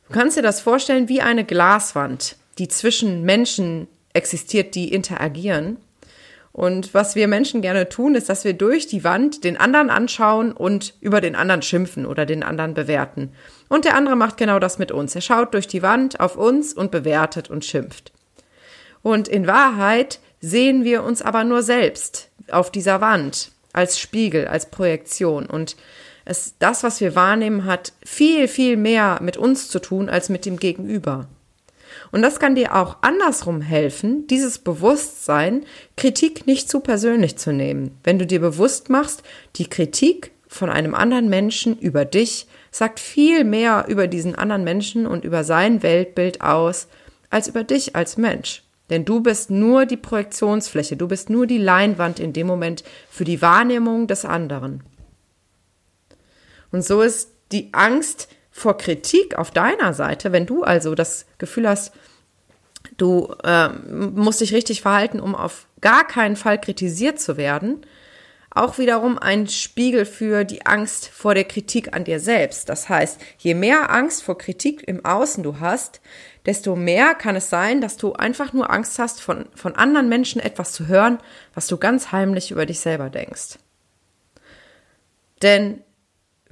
Du 0.07 0.13
kannst 0.13 0.37
dir 0.37 0.43
das 0.43 0.61
vorstellen 0.61 1.09
wie 1.09 1.21
eine 1.21 1.45
Glaswand, 1.45 2.35
die 2.59 2.67
zwischen 2.67 3.23
Menschen 3.23 3.87
existiert, 4.13 4.75
die 4.75 4.93
interagieren. 4.93 5.77
Und 6.53 6.93
was 6.93 7.15
wir 7.15 7.27
Menschen 7.27 7.63
gerne 7.63 7.89
tun, 7.89 8.13
ist, 8.13 8.29
dass 8.29 8.43
wir 8.43 8.53
durch 8.53 8.85
die 8.85 9.03
Wand 9.03 9.43
den 9.43 9.57
anderen 9.57 9.89
anschauen 9.89 10.51
und 10.51 10.93
über 11.01 11.19
den 11.19 11.35
anderen 11.35 11.63
schimpfen 11.63 12.05
oder 12.05 12.27
den 12.27 12.43
anderen 12.43 12.75
bewerten. 12.75 13.31
Und 13.69 13.85
der 13.85 13.95
andere 13.95 14.15
macht 14.15 14.37
genau 14.37 14.59
das 14.59 14.77
mit 14.77 14.91
uns. 14.91 15.15
Er 15.15 15.21
schaut 15.21 15.55
durch 15.55 15.67
die 15.67 15.81
Wand 15.81 16.19
auf 16.19 16.37
uns 16.37 16.73
und 16.73 16.91
bewertet 16.91 17.49
und 17.49 17.65
schimpft. 17.65 18.13
Und 19.01 19.27
in 19.27 19.47
Wahrheit 19.47 20.19
sehen 20.41 20.83
wir 20.83 21.03
uns 21.03 21.23
aber 21.23 21.43
nur 21.43 21.63
selbst 21.63 22.29
auf 22.51 22.71
dieser 22.71 23.01
Wand 23.01 23.51
als 23.73 23.99
Spiegel, 23.99 24.47
als 24.47 24.69
Projektion. 24.69 25.47
Und 25.47 25.75
es, 26.23 26.53
das, 26.59 26.83
was 26.83 27.01
wir 27.01 27.15
wahrnehmen, 27.15 27.65
hat 27.65 27.93
viel, 28.05 28.47
viel 28.47 28.77
mehr 28.77 29.19
mit 29.23 29.37
uns 29.37 29.69
zu 29.69 29.79
tun 29.79 30.07
als 30.07 30.29
mit 30.29 30.45
dem 30.45 30.57
Gegenüber. 30.57 31.27
Und 32.13 32.21
das 32.21 32.39
kann 32.39 32.53
dir 32.53 32.75
auch 32.75 32.97
andersrum 33.01 33.59
helfen, 33.61 34.27
dieses 34.27 34.59
Bewusstsein, 34.59 35.65
Kritik 35.97 36.45
nicht 36.45 36.69
zu 36.69 36.79
persönlich 36.79 37.37
zu 37.37 37.51
nehmen. 37.51 37.97
Wenn 38.03 38.19
du 38.19 38.27
dir 38.27 38.39
bewusst 38.39 38.91
machst, 38.91 39.23
die 39.55 39.67
Kritik 39.67 40.29
von 40.47 40.69
einem 40.69 40.93
anderen 40.93 41.27
Menschen 41.27 41.75
über 41.79 42.05
dich 42.05 42.45
sagt 42.69 42.99
viel 42.99 43.43
mehr 43.43 43.85
über 43.87 44.05
diesen 44.05 44.35
anderen 44.35 44.63
Menschen 44.63 45.07
und 45.07 45.25
über 45.25 45.43
sein 45.43 45.81
Weltbild 45.81 46.41
aus, 46.41 46.87
als 47.31 47.47
über 47.47 47.63
dich 47.63 47.95
als 47.95 48.15
Mensch. 48.15 48.61
Denn 48.91 49.05
du 49.05 49.21
bist 49.21 49.49
nur 49.49 49.87
die 49.87 49.97
Projektionsfläche, 49.97 50.95
du 50.95 51.07
bist 51.07 51.31
nur 51.31 51.47
die 51.47 51.57
Leinwand 51.57 52.19
in 52.19 52.31
dem 52.31 52.45
Moment 52.45 52.83
für 53.09 53.23
die 53.23 53.41
Wahrnehmung 53.41 54.05
des 54.05 54.23
anderen. 54.23 54.83
Und 56.71 56.85
so 56.85 57.01
ist 57.01 57.31
die 57.51 57.69
Angst 57.71 58.27
vor 58.53 58.77
Kritik 58.77 59.37
auf 59.37 59.51
deiner 59.51 59.93
Seite, 59.93 60.31
wenn 60.31 60.45
du 60.45 60.63
also 60.63 60.93
das 60.93 61.25
Gefühl 61.39 61.67
hast, 61.67 61.91
du 62.97 63.33
äh, 63.43 63.69
musst 63.69 64.41
dich 64.41 64.53
richtig 64.53 64.83
verhalten, 64.83 65.19
um 65.19 65.35
auf 65.35 65.67
gar 65.81 66.05
keinen 66.05 66.35
Fall 66.35 66.61
kritisiert 66.61 67.19
zu 67.19 67.35
werden, 67.35 67.83
auch 68.51 68.77
wiederum 68.77 69.17
ein 69.17 69.47
Spiegel 69.47 70.05
für 70.05 70.43
die 70.43 70.67
Angst 70.67 71.07
vor 71.07 71.33
der 71.33 71.45
Kritik 71.45 71.95
an 71.95 72.03
dir 72.03 72.19
selbst. 72.19 72.69
Das 72.69 72.87
heißt, 72.87 73.19
je 73.39 73.55
mehr 73.55 73.89
Angst 73.89 74.21
vor 74.21 74.37
Kritik 74.37 74.87
im 74.87 75.03
Außen 75.03 75.41
du 75.41 75.59
hast, 75.59 76.01
desto 76.45 76.75
mehr 76.75 77.15
kann 77.15 77.35
es 77.35 77.49
sein, 77.49 77.81
dass 77.81 77.97
du 77.97 78.13
einfach 78.13 78.53
nur 78.53 78.69
Angst 78.69 78.99
hast, 78.99 79.19
von, 79.19 79.47
von 79.55 79.75
anderen 79.75 80.09
Menschen 80.09 80.39
etwas 80.39 80.73
zu 80.73 80.87
hören, 80.87 81.17
was 81.55 81.65
du 81.65 81.77
ganz 81.77 82.11
heimlich 82.11 82.51
über 82.51 82.67
dich 82.67 82.79
selber 82.79 83.09
denkst. 83.09 83.57
Denn 85.41 85.81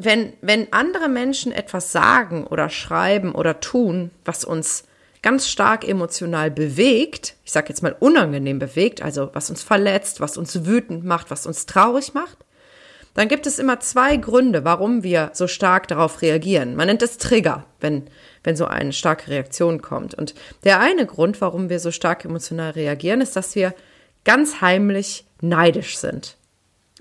wenn, 0.03 0.34
wenn 0.41 0.72
andere 0.72 1.10
Menschen 1.10 1.51
etwas 1.51 1.91
sagen 1.91 2.46
oder 2.46 2.70
schreiben 2.70 3.34
oder 3.34 3.60
tun, 3.60 4.12
was 4.25 4.43
uns 4.43 4.86
ganz 5.22 5.48
stark 5.48 5.88
emotional 5.88 6.50
bewegt, 6.50 7.36
ich 7.43 7.51
sage 7.51 7.70
jetzt 7.70 7.84
mal 7.84 7.96
unangenehm 8.00 8.60
bewegt, 8.60 9.01
also 9.01 9.29
was 9.34 9.50
uns 9.50 9.62
verletzt, 9.62 10.20
was 10.20 10.38
uns 10.38 10.65
wütend 10.65 11.03
macht, 11.05 11.29
was 11.29 11.46
uns 11.46 11.65
traurig 11.65 12.13
macht, 12.13 12.38
dann 13.13 13.27
gibt 13.27 13.46
es 13.46 13.60
immer 13.60 13.79
zwei 13.81 14.15
Gründe, 14.15 14.63
warum 14.63 15.03
wir 15.03 15.31
so 15.34 15.48
stark 15.48 15.88
darauf 15.88 16.22
reagieren. 16.22 16.75
Man 16.75 16.88
nennt 16.88 17.01
es 17.01 17.17
Trigger, 17.17 17.65
wenn, 17.81 18.03
wenn 18.43 18.55
so 18.55 18.65
eine 18.65 18.93
starke 18.93 19.29
Reaktion 19.29 19.81
kommt. 19.81 20.13
Und 20.13 20.34
der 20.63 20.79
eine 20.79 21.05
Grund, 21.05 21.41
warum 21.41 21.70
wir 21.70 21.79
so 21.79 21.91
stark 21.91 22.24
emotional 22.24 22.72
reagieren, 22.72 23.20
ist, 23.20 23.36
dass 23.36 23.53
wir 23.55 23.74
ganz 24.24 24.62
heimlich 24.62 25.25
neidisch 25.41 25.98
sind 25.98 26.38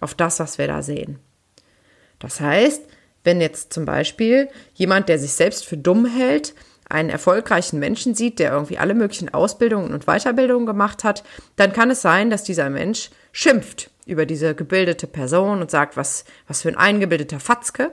auf 0.01 0.15
das, 0.15 0.41
was 0.41 0.59
wir 0.59 0.67
da 0.67 0.83
sehen. 0.83 1.21
Das 2.21 2.41
heißt, 2.41 2.85
wenn 3.25 3.41
jetzt 3.41 3.73
zum 3.73 3.85
Beispiel 3.85 4.49
jemand, 4.75 5.09
der 5.09 5.19
sich 5.19 5.33
selbst 5.33 5.67
für 5.67 5.77
dumm 5.77 6.07
hält, 6.07 6.55
einen 6.89 7.11
erfolgreichen 7.11 7.79
Menschen 7.79 8.15
sieht, 8.15 8.39
der 8.39 8.53
irgendwie 8.53 8.79
alle 8.79 8.95
möglichen 8.95 9.33
Ausbildungen 9.33 9.93
und 9.93 10.07
Weiterbildungen 10.07 10.67
gemacht 10.67 11.05
hat, 11.05 11.25
dann 11.57 11.73
kann 11.73 11.91
es 11.91 12.03
sein, 12.03 12.31
dass 12.31 12.43
dieser 12.43 12.71
Mensch 12.71 13.11
schimpft 13.33 13.91
über 14.07 14.27
diese 14.27 14.55
gebildete 14.55 15.07
Person 15.07 15.61
und 15.61 15.71
sagt, 15.71 15.97
was, 15.97 16.25
was 16.49 16.63
für 16.63 16.69
ein 16.69 16.77
eingebildeter 16.77 17.41
Fatzke 17.41 17.93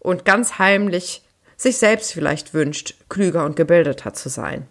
und 0.00 0.24
ganz 0.24 0.58
heimlich 0.58 1.22
sich 1.56 1.78
selbst 1.78 2.12
vielleicht 2.12 2.54
wünscht, 2.54 2.96
klüger 3.08 3.44
und 3.44 3.54
gebildeter 3.54 4.12
zu 4.12 4.28
sein. 4.28 4.66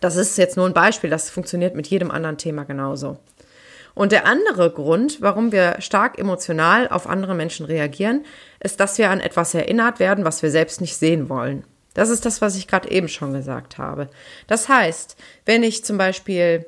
Das 0.00 0.16
ist 0.16 0.38
jetzt 0.38 0.56
nur 0.56 0.66
ein 0.66 0.74
Beispiel, 0.74 1.10
das 1.10 1.30
funktioniert 1.30 1.74
mit 1.74 1.88
jedem 1.88 2.10
anderen 2.10 2.38
Thema 2.38 2.64
genauso. 2.64 3.18
Und 3.94 4.12
der 4.12 4.26
andere 4.26 4.70
Grund, 4.70 5.20
warum 5.20 5.52
wir 5.52 5.76
stark 5.78 6.18
emotional 6.18 6.88
auf 6.88 7.06
andere 7.06 7.34
Menschen 7.34 7.64
reagieren, 7.64 8.24
ist, 8.60 8.80
dass 8.80 8.98
wir 8.98 9.10
an 9.10 9.20
etwas 9.20 9.54
erinnert 9.54 10.00
werden, 10.00 10.24
was 10.24 10.42
wir 10.42 10.50
selbst 10.50 10.80
nicht 10.80 10.96
sehen 10.96 11.28
wollen. 11.28 11.64
Das 11.94 12.10
ist 12.10 12.26
das, 12.26 12.40
was 12.40 12.56
ich 12.56 12.66
gerade 12.66 12.90
eben 12.90 13.08
schon 13.08 13.32
gesagt 13.32 13.78
habe. 13.78 14.08
Das 14.48 14.68
heißt, 14.68 15.16
wenn 15.46 15.62
ich 15.62 15.84
zum 15.84 15.96
Beispiel 15.96 16.66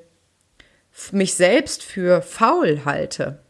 mich 1.11 1.35
selbst 1.35 1.83
für 1.83 2.23
faul 2.23 2.83
halte 2.85 3.41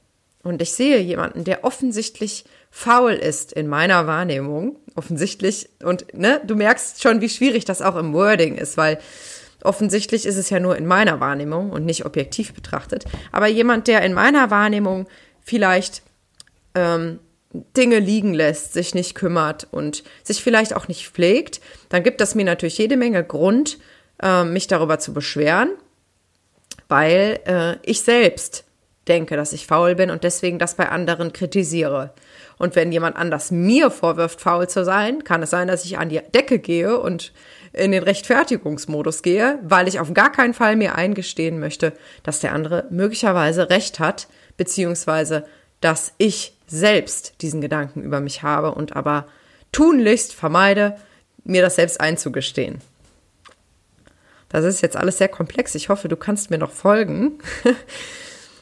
und 0.42 0.62
ich 0.62 0.73
sehe 0.73 0.99
jemanden, 0.99 1.45
der 1.45 1.64
offensichtlich 1.64 2.45
faul 2.71 3.12
ist 3.12 3.52
in 3.52 3.68
meiner 3.68 4.06
Wahrnehmung, 4.06 4.76
offensichtlich, 4.95 5.68
und 5.83 6.12
ne, 6.14 6.40
du 6.45 6.56
merkst 6.56 7.02
schon, 7.02 7.21
wie 7.21 7.28
schwierig 7.28 7.64
das 7.66 7.83
auch 7.83 7.97
im 7.97 8.12
Wording 8.14 8.56
ist, 8.56 8.76
weil 8.76 8.99
Offensichtlich 9.62 10.26
ist 10.26 10.36
es 10.36 10.50
ja 10.50 10.60
nur 10.60 10.76
in 10.76 10.86
meiner 10.86 11.20
Wahrnehmung 11.20 11.70
und 11.70 11.84
nicht 11.84 12.04
objektiv 12.04 12.52
betrachtet. 12.54 13.04
Aber 13.32 13.46
jemand, 13.46 13.88
der 13.88 14.02
in 14.02 14.12
meiner 14.12 14.50
Wahrnehmung 14.50 15.06
vielleicht 15.42 16.02
ähm, 16.75 17.18
Dinge 17.76 17.98
liegen 17.98 18.34
lässt, 18.34 18.75
sich 18.75 18.94
nicht 18.94 19.14
kümmert 19.14 19.66
und 19.70 20.04
sich 20.22 20.42
vielleicht 20.42 20.75
auch 20.76 20.88
nicht 20.88 21.08
pflegt, 21.08 21.60
dann 21.88 22.02
gibt 22.02 22.20
das 22.20 22.34
mir 22.34 22.44
natürlich 22.44 22.78
jede 22.78 22.96
Menge 22.96 23.25
Grund, 23.25 23.78
äh, 24.22 24.44
mich 24.44 24.66
darüber 24.66 24.98
zu 24.98 25.12
beschweren, 25.12 25.70
weil 26.88 27.40
äh, 27.46 27.76
ich 27.82 28.02
selbst 28.02 28.65
denke, 29.08 29.36
dass 29.36 29.52
ich 29.52 29.66
faul 29.66 29.94
bin 29.94 30.10
und 30.10 30.25
deswegen 30.25 30.58
das 30.58 30.75
bei 30.75 30.88
anderen 30.88 31.32
kritisiere. 31.32 32.12
Und 32.58 32.75
wenn 32.75 32.92
jemand 32.92 33.16
anders 33.16 33.50
mir 33.50 33.90
vorwirft, 33.90 34.40
faul 34.40 34.68
zu 34.68 34.84
sein, 34.84 35.25
kann 35.25 35.42
es 35.42 35.50
sein, 35.50 35.68
dass 35.68 35.84
ich 35.84 35.98
an 35.98 36.08
die 36.08 36.20
Decke 36.34 36.58
gehe 36.58 36.98
und 36.98 37.32
in 37.72 37.92
den 37.92 38.02
Rechtfertigungsmodus 38.02 39.22
gehe, 39.22 39.58
weil 39.62 39.88
ich 39.88 40.00
auf 40.00 40.14
gar 40.14 40.32
keinen 40.32 40.54
Fall 40.54 40.76
mir 40.76 40.94
eingestehen 40.94 41.58
möchte, 41.60 41.92
dass 42.22 42.40
der 42.40 42.52
andere 42.52 42.86
möglicherweise 42.90 43.68
recht 43.68 43.98
hat, 43.98 44.28
beziehungsweise 44.56 45.46
dass 45.80 46.12
ich 46.16 46.54
selbst 46.66 47.34
diesen 47.42 47.60
Gedanken 47.60 48.02
über 48.02 48.20
mich 48.20 48.42
habe 48.42 48.72
und 48.72 48.96
aber 48.96 49.26
tunlichst 49.72 50.34
vermeide, 50.34 50.96
mir 51.44 51.62
das 51.62 51.76
selbst 51.76 52.00
einzugestehen. 52.00 52.80
Das 54.48 54.64
ist 54.64 54.80
jetzt 54.80 54.96
alles 54.96 55.18
sehr 55.18 55.28
komplex. 55.28 55.75
Ich 55.75 55.88
hoffe, 55.88 56.08
du 56.08 56.16
kannst 56.16 56.50
mir 56.50 56.58
noch 56.58 56.72
folgen. 56.72 57.38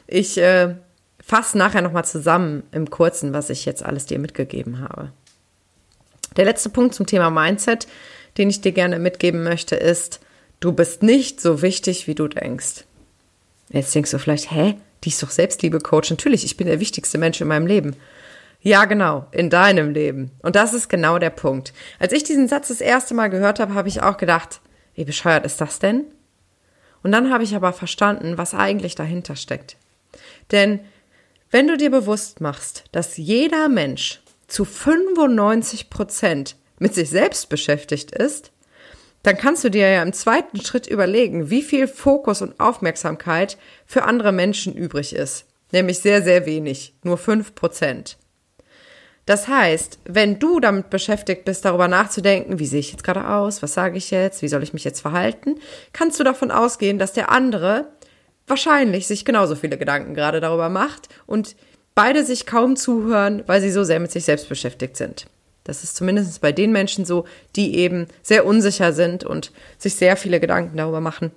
Ich 0.07 0.39
äh, 0.39 0.75
fasse 1.23 1.57
nachher 1.59 1.83
nochmal 1.83 2.05
zusammen 2.05 2.65
im 2.73 2.91
Kurzen, 2.91 3.33
was 3.33 3.51
ich 3.51 3.65
jetzt 3.65 3.85
alles 3.85 4.07
dir 4.07 4.19
mitgegeben 4.19 4.81
habe. 4.81 5.13
Der 6.37 6.45
letzte 6.45 6.69
Punkt 6.69 6.95
zum 6.95 7.07
Thema 7.07 7.31
Mindset 7.31 7.87
den 8.37 8.51
ich 8.51 8.61
dir 8.61 8.73
gerne 8.73 8.99
mitgeben 8.99 9.43
möchte, 9.43 9.77
ist, 9.77 10.21
du 10.61 10.73
bist 10.73 11.03
nicht 11.03 11.41
so 11.41 11.63
wichtig, 11.63 12.07
wie 12.07 12.15
du 12.15 12.29
denkst. 12.29 12.85
Jetzt 13.71 13.95
denkst 13.95 14.11
du 14.11 14.19
vielleicht, 14.19 14.51
hä, 14.51 14.77
die 15.05 15.09
ist 15.11 15.23
doch 15.23 15.31
Selbstliebe-Coach. 15.31 16.11
Natürlich, 16.11 16.45
ich 16.45 16.57
bin 16.57 16.67
der 16.67 16.81
wichtigste 16.81 17.19
Mensch 17.19 17.41
in 17.41 17.49
meinem 17.49 17.67
Leben. 17.67 17.97
Ja, 18.61 18.87
genau, 18.87 19.27
in 19.31 19.51
deinem 19.51 19.91
Leben. 19.91 20.31
Und 20.43 20.57
das 20.57 20.73
ist 20.73 20.89
genau 20.89 21.19
der 21.19 21.31
Punkt. 21.31 21.73
Als 21.99 22.13
ich 22.13 22.25
diesen 22.25 22.49
Satz 22.49 22.69
das 22.69 22.81
erste 22.81 23.15
Mal 23.15 23.29
gehört 23.29 23.61
habe, 23.61 23.75
habe 23.75 23.89
ich 23.89 24.03
auch 24.03 24.17
gedacht, 24.17 24.61
wie 24.95 25.05
bescheuert 25.05 25.45
ist 25.45 25.61
das 25.61 25.79
denn? 25.79 26.05
Und 27.03 27.13
dann 27.13 27.31
habe 27.31 27.45
ich 27.45 27.55
aber 27.55 27.73
verstanden, 27.75 28.39
was 28.39 28.55
eigentlich 28.55 28.95
dahinter 28.95 29.37
steckt. 29.37 29.77
Denn 30.51 30.81
wenn 31.51 31.69
du 31.69 31.77
dir 31.77 31.91
bewusst 31.91 32.41
machst, 32.41 32.85
dass 32.93 33.17
jeder 33.17 33.69
Mensch 33.69 34.21
zu 34.49 34.65
95 34.65 35.91
Prozent 35.91 36.57
mit 36.79 36.95
sich 36.95 37.11
selbst 37.11 37.49
beschäftigt 37.49 38.11
ist, 38.11 38.51
dann 39.23 39.39
kannst 39.39 39.65
du 39.65 39.71
dir 39.71 39.89
ja 39.89 40.03
im 40.03 40.13
zweiten 40.13 40.61
Schritt 40.61 40.87
überlegen, 40.87 41.51
wie 41.51 41.63
viel 41.63 41.89
Fokus 41.89 42.43
und 42.43 42.61
Aufmerksamkeit 42.61 43.57
für 43.87 44.05
andere 44.05 44.33
Menschen 44.33 44.75
übrig 44.75 45.15
ist. 45.15 45.47
Nämlich 45.73 45.99
sehr, 46.01 46.23
sehr 46.23 46.45
wenig, 46.45 46.95
nur 47.03 47.17
fünf 47.17 47.55
Prozent. 47.55 48.19
Das 49.27 49.49
heißt, 49.49 50.01
wenn 50.05 50.39
du 50.39 50.61
damit 50.61 50.91
beschäftigt 50.91 51.47
bist, 51.47 51.65
darüber 51.65 51.89
nachzudenken, 51.89 52.59
wie 52.59 52.67
sehe 52.67 52.81
ich 52.81 52.93
jetzt 52.93 53.05
gerade 53.05 53.27
aus, 53.27 53.63
was 53.63 53.73
sage 53.73 53.97
ich 53.97 54.11
jetzt, 54.11 54.43
wie 54.43 54.49
soll 54.49 54.63
ich 54.63 54.75
mich 54.75 54.85
jetzt 54.85 55.01
verhalten, 55.01 55.55
kannst 55.95 56.21
du 56.21 56.25
davon 56.25 56.51
ausgehen, 56.51 56.99
dass 56.99 57.15
der 57.15 57.31
andere 57.31 57.94
wahrscheinlich 58.47 59.07
sich 59.07 59.25
genauso 59.25 59.57
viele 59.57 59.79
Gedanken 59.79 60.15
gerade 60.15 60.41
darüber 60.41 60.69
macht 60.69 61.09
und 61.27 61.57
beide 61.95 62.25
sich 62.25 62.47
kaum 62.47 62.77
zuhören, 62.77 63.43
weil 63.47 63.61
sie 63.61 63.71
so 63.71 63.85
sehr 63.85 64.01
mit 64.01 64.11
sich 64.11 64.25
selbst 64.25 64.49
beschäftigt 64.49 64.97
sind. 64.97 65.27
Das 65.65 65.83
ist 65.83 65.97
zumindest 65.97 66.41
bei 66.41 66.53
den 66.53 66.73
Menschen 66.73 67.07
so, 67.07 67.25
die 67.57 67.77
eben 67.77 68.07
sehr 68.23 68.45
unsicher 68.45 68.93
sind 68.93 69.25
und 69.25 69.51
sich 69.79 69.95
sehr 69.95 70.17
viele 70.17 70.39
Gedanken 70.39 70.77
darüber 70.77 71.01
machen, 71.01 71.31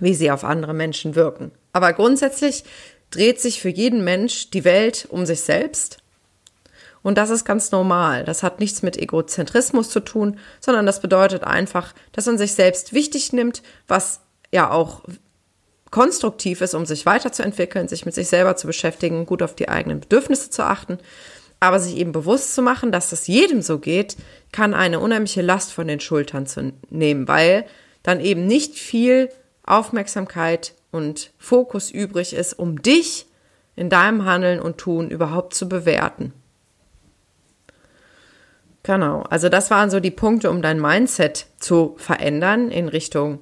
wie 0.00 0.14
sie 0.14 0.30
auf 0.30 0.42
andere 0.44 0.74
Menschen 0.74 1.14
wirken. 1.14 1.52
Aber 1.72 1.92
grundsätzlich 1.92 2.64
dreht 3.10 3.40
sich 3.40 3.60
für 3.60 3.68
jeden 3.68 4.02
Mensch 4.02 4.50
die 4.50 4.64
Welt 4.64 5.06
um 5.10 5.26
sich 5.26 5.42
selbst. 5.42 5.98
Und 7.02 7.18
das 7.18 7.30
ist 7.30 7.44
ganz 7.44 7.70
normal. 7.70 8.24
Das 8.24 8.42
hat 8.42 8.58
nichts 8.58 8.82
mit 8.82 8.96
Egozentrismus 8.96 9.90
zu 9.90 10.00
tun, 10.00 10.40
sondern 10.58 10.86
das 10.86 11.00
bedeutet 11.00 11.44
einfach, 11.44 11.94
dass 12.10 12.26
man 12.26 12.36
sich 12.36 12.54
selbst 12.54 12.94
wichtig 12.94 13.32
nimmt, 13.32 13.62
was 13.86 14.22
ja 14.50 14.72
auch 14.72 15.02
konstruktiv 15.96 16.60
ist, 16.60 16.74
um 16.74 16.84
sich 16.84 17.06
weiterzuentwickeln, 17.06 17.88
sich 17.88 18.04
mit 18.04 18.14
sich 18.14 18.28
selber 18.28 18.54
zu 18.54 18.66
beschäftigen, 18.66 19.24
gut 19.24 19.42
auf 19.42 19.54
die 19.54 19.70
eigenen 19.70 20.00
Bedürfnisse 20.00 20.50
zu 20.50 20.62
achten. 20.62 20.98
Aber 21.58 21.80
sich 21.80 21.96
eben 21.96 22.12
bewusst 22.12 22.54
zu 22.54 22.60
machen, 22.60 22.92
dass 22.92 23.08
das 23.08 23.26
jedem 23.26 23.62
so 23.62 23.78
geht, 23.78 24.18
kann 24.52 24.74
eine 24.74 25.00
unheimliche 25.00 25.40
Last 25.40 25.72
von 25.72 25.88
den 25.88 26.00
Schultern 26.00 26.44
zu 26.44 26.74
nehmen, 26.90 27.28
weil 27.28 27.64
dann 28.02 28.20
eben 28.20 28.46
nicht 28.46 28.74
viel 28.74 29.30
Aufmerksamkeit 29.64 30.74
und 30.90 31.30
Fokus 31.38 31.90
übrig 31.90 32.34
ist, 32.34 32.58
um 32.58 32.82
dich 32.82 33.24
in 33.74 33.88
deinem 33.88 34.26
Handeln 34.26 34.60
und 34.60 34.76
Tun 34.76 35.08
überhaupt 35.08 35.54
zu 35.54 35.66
bewerten. 35.66 36.34
Genau, 38.82 39.22
also 39.30 39.48
das 39.48 39.70
waren 39.70 39.88
so 39.88 39.98
die 39.98 40.10
Punkte, 40.10 40.50
um 40.50 40.60
dein 40.60 40.78
Mindset 40.78 41.46
zu 41.58 41.94
verändern 41.96 42.70
in 42.70 42.88
Richtung 42.88 43.38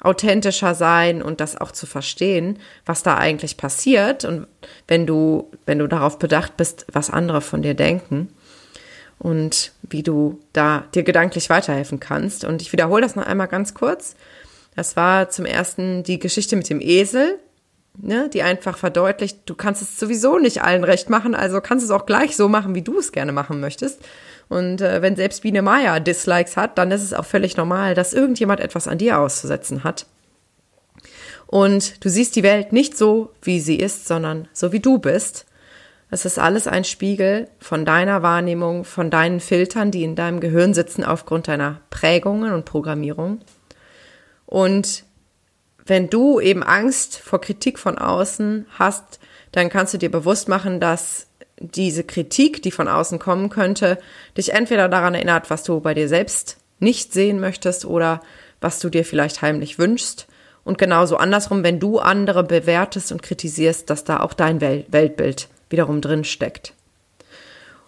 authentischer 0.00 0.74
sein 0.74 1.22
und 1.22 1.40
das 1.40 1.56
auch 1.56 1.72
zu 1.72 1.86
verstehen, 1.86 2.58
was 2.86 3.02
da 3.02 3.16
eigentlich 3.16 3.56
passiert 3.56 4.24
und 4.24 4.46
wenn 4.86 5.06
du, 5.06 5.50
wenn 5.66 5.78
du 5.78 5.88
darauf 5.88 6.18
bedacht 6.18 6.56
bist, 6.56 6.86
was 6.92 7.10
andere 7.10 7.40
von 7.40 7.62
dir 7.62 7.74
denken 7.74 8.28
und 9.18 9.72
wie 9.82 10.02
du 10.02 10.38
da 10.52 10.84
dir 10.94 11.02
gedanklich 11.02 11.50
weiterhelfen 11.50 11.98
kannst. 11.98 12.44
Und 12.44 12.62
ich 12.62 12.72
wiederhole 12.72 13.02
das 13.02 13.16
noch 13.16 13.26
einmal 13.26 13.48
ganz 13.48 13.74
kurz. 13.74 14.14
Das 14.76 14.94
war 14.94 15.28
zum 15.30 15.44
ersten 15.44 16.04
die 16.04 16.20
Geschichte 16.20 16.54
mit 16.54 16.70
dem 16.70 16.80
Esel, 16.80 17.40
ne, 18.00 18.30
die 18.32 18.42
einfach 18.42 18.78
verdeutlicht, 18.78 19.40
du 19.46 19.56
kannst 19.56 19.82
es 19.82 19.98
sowieso 19.98 20.38
nicht 20.38 20.62
allen 20.62 20.84
recht 20.84 21.10
machen, 21.10 21.34
also 21.34 21.60
kannst 21.60 21.84
es 21.84 21.90
auch 21.90 22.06
gleich 22.06 22.36
so 22.36 22.48
machen, 22.48 22.76
wie 22.76 22.82
du 22.82 22.98
es 22.98 23.10
gerne 23.10 23.32
machen 23.32 23.58
möchtest. 23.58 24.00
Und 24.48 24.80
äh, 24.80 25.02
wenn 25.02 25.16
selbst 25.16 25.42
Biene 25.42 25.62
Meier 25.62 26.00
Dislikes 26.00 26.56
hat, 26.56 26.78
dann 26.78 26.90
ist 26.90 27.02
es 27.02 27.12
auch 27.12 27.24
völlig 27.24 27.56
normal, 27.56 27.94
dass 27.94 28.14
irgendjemand 28.14 28.60
etwas 28.60 28.88
an 28.88 28.98
dir 28.98 29.18
auszusetzen 29.18 29.84
hat. 29.84 30.06
Und 31.46 32.04
du 32.04 32.08
siehst 32.08 32.36
die 32.36 32.42
Welt 32.42 32.72
nicht 32.72 32.96
so, 32.96 33.32
wie 33.42 33.60
sie 33.60 33.76
ist, 33.76 34.06
sondern 34.06 34.48
so, 34.52 34.72
wie 34.72 34.80
du 34.80 34.98
bist. 34.98 35.46
Es 36.10 36.24
ist 36.24 36.38
alles 36.38 36.66
ein 36.66 36.84
Spiegel 36.84 37.48
von 37.58 37.84
deiner 37.84 38.22
Wahrnehmung, 38.22 38.84
von 38.84 39.10
deinen 39.10 39.40
Filtern, 39.40 39.90
die 39.90 40.04
in 40.04 40.14
deinem 40.14 40.40
Gehirn 40.40 40.72
sitzen 40.72 41.04
aufgrund 41.04 41.48
deiner 41.48 41.80
Prägungen 41.90 42.52
und 42.52 42.64
Programmierung. 42.64 43.40
Und 44.46 45.04
wenn 45.84 46.10
du 46.10 46.40
eben 46.40 46.62
Angst 46.62 47.18
vor 47.18 47.40
Kritik 47.40 47.78
von 47.78 47.98
außen 47.98 48.66
hast, 48.78 49.20
dann 49.52 49.70
kannst 49.70 49.94
du 49.94 49.98
dir 49.98 50.10
bewusst 50.10 50.48
machen, 50.48 50.80
dass 50.80 51.27
diese 51.60 52.04
Kritik, 52.04 52.62
die 52.62 52.70
von 52.70 52.88
außen 52.88 53.18
kommen 53.18 53.48
könnte, 53.50 53.98
dich 54.36 54.52
entweder 54.52 54.88
daran 54.88 55.14
erinnert, 55.14 55.50
was 55.50 55.62
du 55.64 55.80
bei 55.80 55.94
dir 55.94 56.08
selbst 56.08 56.56
nicht 56.78 57.12
sehen 57.12 57.40
möchtest 57.40 57.84
oder 57.84 58.20
was 58.60 58.78
du 58.80 58.88
dir 58.88 59.04
vielleicht 59.04 59.42
heimlich 59.42 59.78
wünschst. 59.78 60.26
Und 60.64 60.78
genauso 60.78 61.16
andersrum, 61.16 61.62
wenn 61.62 61.80
du 61.80 61.98
andere 61.98 62.44
bewertest 62.44 63.12
und 63.12 63.22
kritisierst, 63.22 63.88
dass 63.88 64.04
da 64.04 64.20
auch 64.20 64.34
dein 64.34 64.60
Weltbild 64.60 65.48
wiederum 65.70 66.00
drin 66.00 66.24
steckt. 66.24 66.74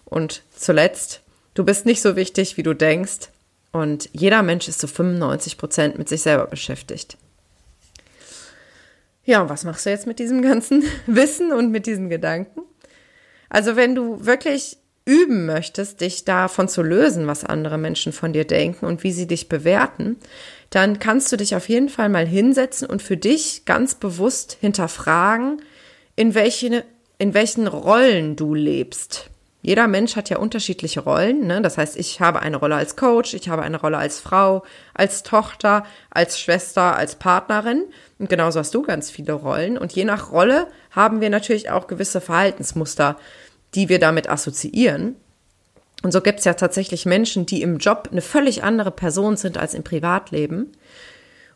Und 0.05 0.43
zuletzt, 0.57 1.21
du 1.55 1.65
bist 1.65 1.87
nicht 1.87 2.03
so 2.03 2.17
wichtig, 2.17 2.57
wie 2.57 2.62
du 2.62 2.75
denkst. 2.75 3.29
Und 3.73 4.09
jeder 4.12 4.43
Mensch 4.43 4.67
ist 4.67 4.81
zu 4.81 4.89
95 4.89 5.59
Prozent 5.59 5.99
mit 5.99 6.09
sich 6.09 6.23
selber 6.23 6.47
beschäftigt. 6.47 7.17
Ja, 9.25 9.43
und 9.43 9.49
was 9.49 9.65
machst 9.65 9.87
du 9.87 9.91
jetzt 9.91 10.07
mit 10.07 10.19
diesem 10.19 10.43
ganzen 10.43 10.83
Wissen 11.07 11.53
und 11.53 11.71
mit 11.71 11.87
diesen 11.87 12.09
Gedanken? 12.09 12.62
Also 13.50 13.76
wenn 13.76 13.95
du 13.95 14.25
wirklich 14.25 14.78
üben 15.04 15.45
möchtest, 15.45 16.00
dich 16.00 16.25
davon 16.25 16.69
zu 16.69 16.83
lösen, 16.83 17.26
was 17.26 17.45
andere 17.45 17.78
Menschen 17.78 18.12
von 18.12 18.33
dir 18.33 18.47
denken 18.47 18.87
und 18.87 19.02
wie 19.02 19.12
sie 19.12 19.26
dich 19.26 19.49
bewerten, 19.49 20.16
dann 20.71 20.99
kannst 21.00 21.33
du 21.33 21.37
dich 21.37 21.57
auf 21.57 21.69
jeden 21.69 21.88
Fall 21.88 22.09
mal 22.09 22.26
hinsetzen 22.26 22.88
und 22.88 23.02
für 23.02 23.16
dich 23.16 23.64
ganz 23.64 23.97
bewusst 23.97 24.57
hinterfragen, 24.61 25.62
in, 26.16 26.35
welche, 26.35 26.85
in 27.19 27.35
welchen 27.35 27.66
Rollen 27.66 28.37
du 28.37 28.54
lebst. 28.54 29.30
Jeder 29.62 29.88
Mensch 29.88 30.16
hat 30.16 30.30
ja 30.30 30.38
unterschiedliche 30.38 31.00
Rollen. 31.00 31.47
Ne? 31.47 31.61
Das 31.61 31.76
heißt, 31.76 31.97
ich 31.99 32.21
habe 32.21 32.40
eine 32.40 32.57
Rolle 32.57 32.76
als 32.76 32.97
Coach, 32.97 33.35
ich 33.35 33.49
habe 33.49 33.62
eine 33.62 33.78
Rolle 33.78 33.99
als 33.99 34.19
Frau, 34.19 34.62
als 34.95 35.22
Tochter, 35.22 35.85
als 36.09 36.40
Schwester, 36.40 36.96
als 36.96 37.16
Partnerin. 37.16 37.85
Und 38.18 38.31
genauso 38.31 38.59
hast 38.59 38.75
du 38.75 38.83
ganz 38.83 39.11
viele 39.11 39.35
Rollen. 39.35 39.77
Und 39.77 39.92
je 39.92 40.05
nach 40.05 40.33
Rolle 40.33 40.68
haben 40.90 41.20
wir 41.20 41.31
natürlich 41.31 41.70
auch 41.70 41.87
gewisse 41.87 42.20
Verhaltensmuster, 42.20 43.16
die 43.74 43.88
wir 43.88 43.98
damit 43.98 44.29
assoziieren. 44.29 45.16
Und 46.03 46.12
so 46.12 46.20
gibt 46.20 46.38
es 46.40 46.44
ja 46.44 46.55
tatsächlich 46.55 47.07
Menschen, 47.07 47.46
die 47.46 47.62
im 47.62 47.79
Job 47.79 48.09
eine 48.11 48.22
völlig 48.22 48.64
andere 48.64 48.90
Person 48.90 49.37
sind 49.37 49.59
als 49.59 49.74
im 49.74 49.85
Privatleben. 49.85 50.72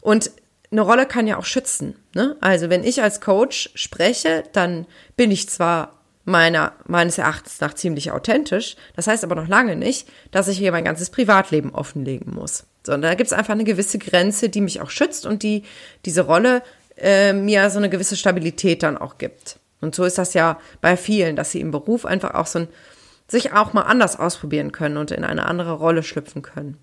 Und 0.01 0.31
eine 0.70 0.83
Rolle 0.83 1.07
kann 1.07 1.27
ja 1.27 1.38
auch 1.38 1.44
schützen. 1.44 1.97
Ne? 2.14 2.37
Also 2.40 2.68
wenn 2.68 2.85
ich 2.85 3.03
als 3.03 3.20
Coach 3.20 3.70
spreche, 3.75 4.44
dann 4.53 4.87
bin 5.16 5.31
ich 5.31 5.49
zwar 5.49 5.94
meiner, 6.25 6.73
meines 6.87 7.18
Erachtens 7.18 7.61
nach 7.61 7.75
ziemlich 7.75 8.11
authentisch. 8.11 8.77
Das 8.97 9.07
heißt 9.07 9.25
aber 9.25 9.35
noch 9.35 9.49
lange 9.49 9.77
nicht, 9.77 10.09
dass 10.31 10.49
ich 10.49 10.59
hier 10.59 10.73
mein 10.73 10.85
ganzes 10.85 11.11
Privatleben 11.11 11.75
offenlegen 11.75 12.35
muss. 12.35 12.64
Sondern 12.83 13.11
da 13.11 13.14
gibt 13.14 13.29
es 13.29 13.33
einfach 13.33 13.55
eine 13.55 13.64
gewisse 13.64 13.99
Grenze, 13.99 14.49
die 14.49 14.61
mich 14.61 14.81
auch 14.81 14.90
schützt 14.90 15.27
und 15.27 15.42
die 15.42 15.62
diese 16.05 16.23
Rolle 16.23 16.62
äh, 16.97 17.33
mir 17.33 17.71
so 17.71 17.79
eine 17.79 17.91
gewisse 17.91 18.17
Stabilität 18.17 18.83
dann 18.83 18.99
auch 18.99 19.19
gibt. 19.19 19.59
Und 19.81 19.95
so 19.95 20.05
ist 20.05 20.19
das 20.19 20.35
ja 20.35 20.59
bei 20.81 20.97
vielen, 20.97 21.37
dass 21.37 21.51
sie 21.51 21.61
im 21.61 21.71
Beruf 21.71 22.07
einfach 22.07 22.35
auch 22.35 22.47
so 22.47 22.61
ein, 22.61 22.69
sich 23.29 23.53
auch 23.53 23.73
mal 23.73 23.83
anders 23.83 24.19
ausprobieren 24.19 24.73
können 24.73 24.97
und 24.97 25.11
in 25.11 25.25
eine 25.25 25.47
andere 25.47 25.73
Rolle 25.73 26.03
schlüpfen 26.03 26.43
können. 26.43 26.79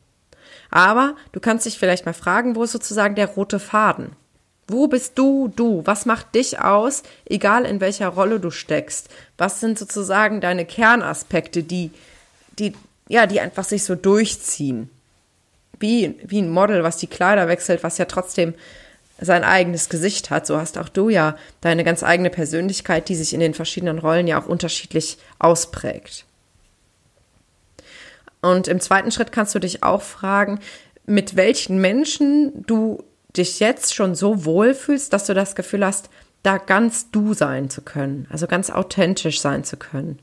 Aber 0.69 1.15
du 1.31 1.39
kannst 1.39 1.65
dich 1.65 1.77
vielleicht 1.77 2.05
mal 2.05 2.13
fragen, 2.13 2.55
wo 2.55 2.63
ist 2.63 2.71
sozusagen 2.71 3.15
der 3.15 3.27
rote 3.27 3.59
Faden? 3.59 4.15
Wo 4.67 4.87
bist 4.87 5.17
du 5.17 5.49
du? 5.49 5.81
Was 5.85 6.05
macht 6.05 6.33
dich 6.33 6.59
aus, 6.59 7.03
egal 7.25 7.65
in 7.65 7.81
welcher 7.81 8.07
Rolle 8.07 8.39
du 8.39 8.51
steckst? 8.51 9.09
Was 9.37 9.59
sind 9.59 9.77
sozusagen 9.77 10.39
deine 10.39 10.65
Kernaspekte, 10.65 11.63
die, 11.63 11.91
die, 12.57 12.73
ja, 13.09 13.25
die 13.25 13.41
einfach 13.41 13.65
sich 13.65 13.83
so 13.83 13.95
durchziehen? 13.95 14.89
Wie, 15.79 16.15
wie 16.23 16.41
ein 16.41 16.51
Model, 16.51 16.83
was 16.83 16.97
die 16.97 17.07
Kleider 17.07 17.47
wechselt, 17.47 17.83
was 17.83 17.97
ja 17.97 18.05
trotzdem 18.05 18.53
sein 19.21 19.43
eigenes 19.43 19.87
Gesicht 19.87 20.29
hat. 20.29 20.45
So 20.45 20.57
hast 20.57 20.77
auch 20.77 20.89
du 20.89 21.09
ja 21.09 21.35
deine 21.61 21.83
ganz 21.83 22.03
eigene 22.03 22.29
Persönlichkeit, 22.29 23.07
die 23.07 23.15
sich 23.15 23.33
in 23.33 23.39
den 23.39 23.53
verschiedenen 23.53 23.99
Rollen 23.99 24.27
ja 24.27 24.41
auch 24.41 24.47
unterschiedlich 24.47 25.17
ausprägt. 25.39 26.25
Und 28.41 28.67
im 28.67 28.81
zweiten 28.81 29.11
Schritt 29.11 29.31
kannst 29.31 29.53
du 29.53 29.59
dich 29.59 29.83
auch 29.83 30.01
fragen, 30.01 30.59
mit 31.05 31.35
welchen 31.35 31.79
Menschen 31.79 32.65
du 32.65 33.03
dich 33.37 33.59
jetzt 33.59 33.93
schon 33.93 34.15
so 34.15 34.45
wohl 34.45 34.73
fühlst, 34.73 35.13
dass 35.13 35.25
du 35.25 35.33
das 35.33 35.55
Gefühl 35.55 35.85
hast, 35.85 36.09
da 36.43 36.57
ganz 36.57 37.11
du 37.11 37.33
sein 37.33 37.69
zu 37.69 37.81
können, 37.81 38.27
also 38.31 38.47
ganz 38.47 38.71
authentisch 38.71 39.39
sein 39.39 39.63
zu 39.63 39.77
können. 39.77 40.19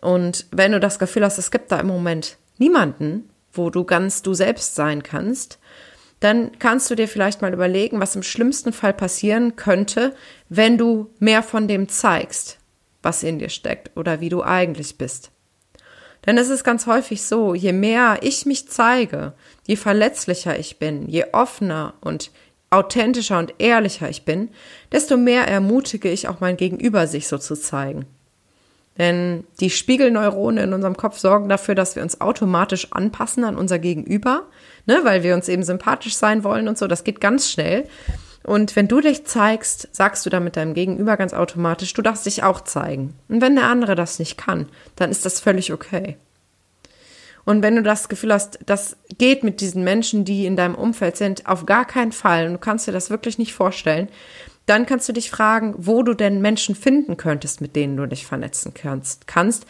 Und 0.00 0.46
wenn 0.50 0.72
du 0.72 0.80
das 0.80 0.98
Gefühl 0.98 1.24
hast, 1.24 1.36
es 1.36 1.50
gibt 1.50 1.70
da 1.70 1.78
im 1.78 1.86
Moment 1.86 2.38
niemanden, 2.56 3.28
wo 3.52 3.68
du 3.68 3.84
ganz 3.84 4.22
du 4.22 4.32
selbst 4.32 4.74
sein 4.74 5.02
kannst, 5.02 5.58
dann 6.20 6.58
kannst 6.58 6.90
du 6.90 6.94
dir 6.94 7.08
vielleicht 7.08 7.42
mal 7.42 7.52
überlegen, 7.52 8.00
was 8.00 8.14
im 8.14 8.22
schlimmsten 8.22 8.72
Fall 8.72 8.92
passieren 8.92 9.56
könnte, 9.56 10.14
wenn 10.48 10.78
du 10.78 11.10
mehr 11.18 11.42
von 11.42 11.66
dem 11.66 11.88
zeigst, 11.88 12.58
was 13.02 13.22
in 13.22 13.38
dir 13.38 13.48
steckt 13.48 13.96
oder 13.96 14.20
wie 14.20 14.28
du 14.28 14.42
eigentlich 14.42 14.98
bist. 14.98 15.30
Denn 16.26 16.36
es 16.36 16.50
ist 16.50 16.64
ganz 16.64 16.86
häufig 16.86 17.22
so, 17.22 17.54
je 17.54 17.72
mehr 17.72 18.18
ich 18.20 18.44
mich 18.44 18.68
zeige, 18.68 19.32
je 19.66 19.76
verletzlicher 19.76 20.58
ich 20.58 20.78
bin, 20.78 21.08
je 21.08 21.24
offener 21.32 21.94
und 22.02 22.30
authentischer 22.68 23.38
und 23.38 23.54
ehrlicher 23.58 24.10
ich 24.10 24.26
bin, 24.26 24.50
desto 24.92 25.16
mehr 25.16 25.48
ermutige 25.48 26.10
ich 26.10 26.28
auch 26.28 26.40
mein 26.40 26.58
Gegenüber, 26.58 27.06
sich 27.06 27.26
so 27.26 27.38
zu 27.38 27.56
zeigen. 27.56 28.04
Denn 28.98 29.44
die 29.60 29.70
Spiegelneurone 29.70 30.62
in 30.62 30.72
unserem 30.74 30.96
Kopf 30.96 31.18
sorgen 31.18 31.48
dafür, 31.48 31.74
dass 31.74 31.96
wir 31.96 32.02
uns 32.02 32.20
automatisch 32.20 32.88
anpassen 32.92 33.44
an 33.44 33.56
unser 33.56 33.78
Gegenüber, 33.78 34.42
ne, 34.86 35.00
weil 35.04 35.22
wir 35.22 35.34
uns 35.34 35.48
eben 35.48 35.62
sympathisch 35.62 36.16
sein 36.16 36.44
wollen 36.44 36.68
und 36.68 36.76
so. 36.76 36.86
Das 36.86 37.04
geht 37.04 37.20
ganz 37.20 37.50
schnell. 37.50 37.86
Und 38.42 38.74
wenn 38.74 38.88
du 38.88 39.00
dich 39.00 39.26
zeigst, 39.26 39.88
sagst 39.92 40.24
du 40.24 40.30
damit 40.30 40.56
deinem 40.56 40.74
Gegenüber 40.74 41.16
ganz 41.16 41.34
automatisch, 41.34 41.92
du 41.92 42.02
darfst 42.02 42.26
dich 42.26 42.42
auch 42.42 42.62
zeigen. 42.62 43.14
Und 43.28 43.40
wenn 43.42 43.54
der 43.54 43.66
andere 43.66 43.94
das 43.94 44.18
nicht 44.18 44.38
kann, 44.38 44.66
dann 44.96 45.10
ist 45.10 45.24
das 45.24 45.40
völlig 45.40 45.72
okay. 45.72 46.16
Und 47.44 47.62
wenn 47.62 47.76
du 47.76 47.82
das 47.82 48.08
Gefühl 48.08 48.32
hast, 48.32 48.58
das 48.66 48.96
geht 49.18 49.44
mit 49.44 49.60
diesen 49.60 49.82
Menschen, 49.82 50.24
die 50.24 50.46
in 50.46 50.56
deinem 50.56 50.74
Umfeld 50.74 51.16
sind, 51.16 51.46
auf 51.46 51.66
gar 51.66 51.84
keinen 51.84 52.12
Fall, 52.12 52.46
und 52.46 52.52
du 52.52 52.58
kannst 52.58 52.86
dir 52.86 52.92
das 52.92 53.10
wirklich 53.10 53.38
nicht 53.38 53.54
vorstellen, 53.54 54.08
dann 54.70 54.86
kannst 54.86 55.08
du 55.08 55.12
dich 55.12 55.30
fragen, 55.30 55.74
wo 55.78 56.04
du 56.04 56.14
denn 56.14 56.40
Menschen 56.40 56.76
finden 56.76 57.16
könntest, 57.16 57.60
mit 57.60 57.74
denen 57.74 57.96
du 57.96 58.06
dich 58.06 58.24
vernetzen 58.24 58.72
kannst, 58.72 59.26
kannst, 59.26 59.66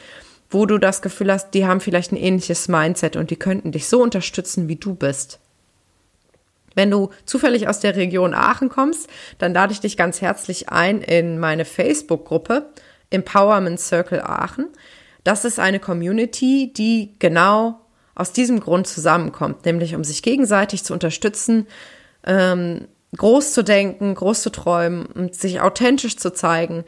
wo 0.50 0.66
du 0.66 0.76
das 0.76 1.00
Gefühl 1.00 1.32
hast, 1.32 1.52
die 1.52 1.66
haben 1.66 1.80
vielleicht 1.80 2.12
ein 2.12 2.16
ähnliches 2.16 2.68
Mindset 2.68 3.16
und 3.16 3.30
die 3.30 3.36
könnten 3.36 3.72
dich 3.72 3.88
so 3.88 4.02
unterstützen, 4.02 4.68
wie 4.68 4.76
du 4.76 4.94
bist. 4.94 5.38
Wenn 6.74 6.90
du 6.90 7.08
zufällig 7.24 7.66
aus 7.66 7.80
der 7.80 7.96
Region 7.96 8.34
Aachen 8.34 8.68
kommst, 8.68 9.08
dann 9.38 9.54
lade 9.54 9.72
ich 9.72 9.80
dich 9.80 9.96
ganz 9.96 10.20
herzlich 10.20 10.68
ein 10.68 11.00
in 11.00 11.38
meine 11.38 11.64
Facebook-Gruppe 11.64 12.68
Empowerment 13.08 13.80
Circle 13.80 14.20
Aachen. 14.20 14.68
Das 15.24 15.46
ist 15.46 15.58
eine 15.58 15.80
Community, 15.80 16.72
die 16.76 17.14
genau 17.18 17.80
aus 18.14 18.32
diesem 18.32 18.60
Grund 18.60 18.86
zusammenkommt, 18.86 19.64
nämlich 19.64 19.94
um 19.94 20.04
sich 20.04 20.22
gegenseitig 20.22 20.84
zu 20.84 20.92
unterstützen, 20.92 21.66
ähm, 22.26 22.86
groß 23.16 23.52
zu 23.52 23.64
denken, 23.64 24.14
groß 24.14 24.42
zu 24.42 24.50
träumen 24.50 25.06
und 25.06 25.34
sich 25.34 25.60
authentisch 25.60 26.16
zu 26.16 26.32
zeigen. 26.32 26.84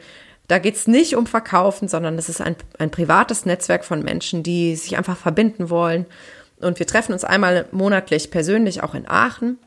Da 0.47 0.59
geht's 0.59 0.87
nicht 0.87 1.15
um 1.15 1.25
Verkaufen, 1.25 1.87
sondern 1.87 2.17
es 2.17 2.29
ist 2.29 2.41
ein, 2.41 2.55
ein 2.77 2.91
privates 2.91 3.45
Netzwerk 3.45 3.85
von 3.85 4.03
Menschen, 4.03 4.43
die 4.43 4.75
sich 4.75 4.97
einfach 4.97 5.17
verbinden 5.17 5.69
wollen. 5.69 6.05
Und 6.59 6.79
wir 6.79 6.87
treffen 6.87 7.13
uns 7.13 7.23
einmal 7.23 7.65
monatlich 7.71 8.31
persönlich 8.31 8.83
auch 8.83 8.93
in 8.93 9.07
Aachen. 9.07 9.57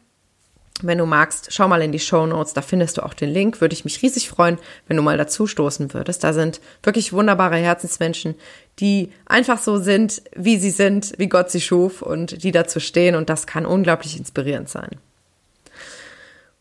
Wenn 0.82 0.98
du 0.98 1.06
magst, 1.06 1.48
schau 1.52 1.68
mal 1.68 1.80
in 1.80 1.92
die 1.92 1.98
Show 1.98 2.26
Notes, 2.26 2.52
da 2.52 2.60
findest 2.60 2.98
du 2.98 3.02
auch 3.02 3.14
den 3.14 3.30
Link. 3.30 3.62
Würde 3.62 3.72
ich 3.72 3.86
mich 3.86 4.02
riesig 4.02 4.28
freuen, 4.28 4.58
wenn 4.86 4.98
du 4.98 5.02
mal 5.02 5.16
dazu 5.16 5.46
stoßen 5.46 5.94
würdest. 5.94 6.22
Da 6.22 6.34
sind 6.34 6.60
wirklich 6.82 7.14
wunderbare 7.14 7.56
Herzensmenschen, 7.56 8.34
die 8.78 9.10
einfach 9.24 9.58
so 9.58 9.78
sind, 9.78 10.22
wie 10.34 10.58
sie 10.58 10.70
sind, 10.70 11.14
wie 11.16 11.28
Gott 11.28 11.50
sie 11.50 11.62
schuf 11.62 12.02
und 12.02 12.42
die 12.42 12.52
dazu 12.52 12.78
stehen. 12.78 13.14
Und 13.14 13.30
das 13.30 13.46
kann 13.46 13.64
unglaublich 13.64 14.18
inspirierend 14.18 14.68
sein. 14.68 14.90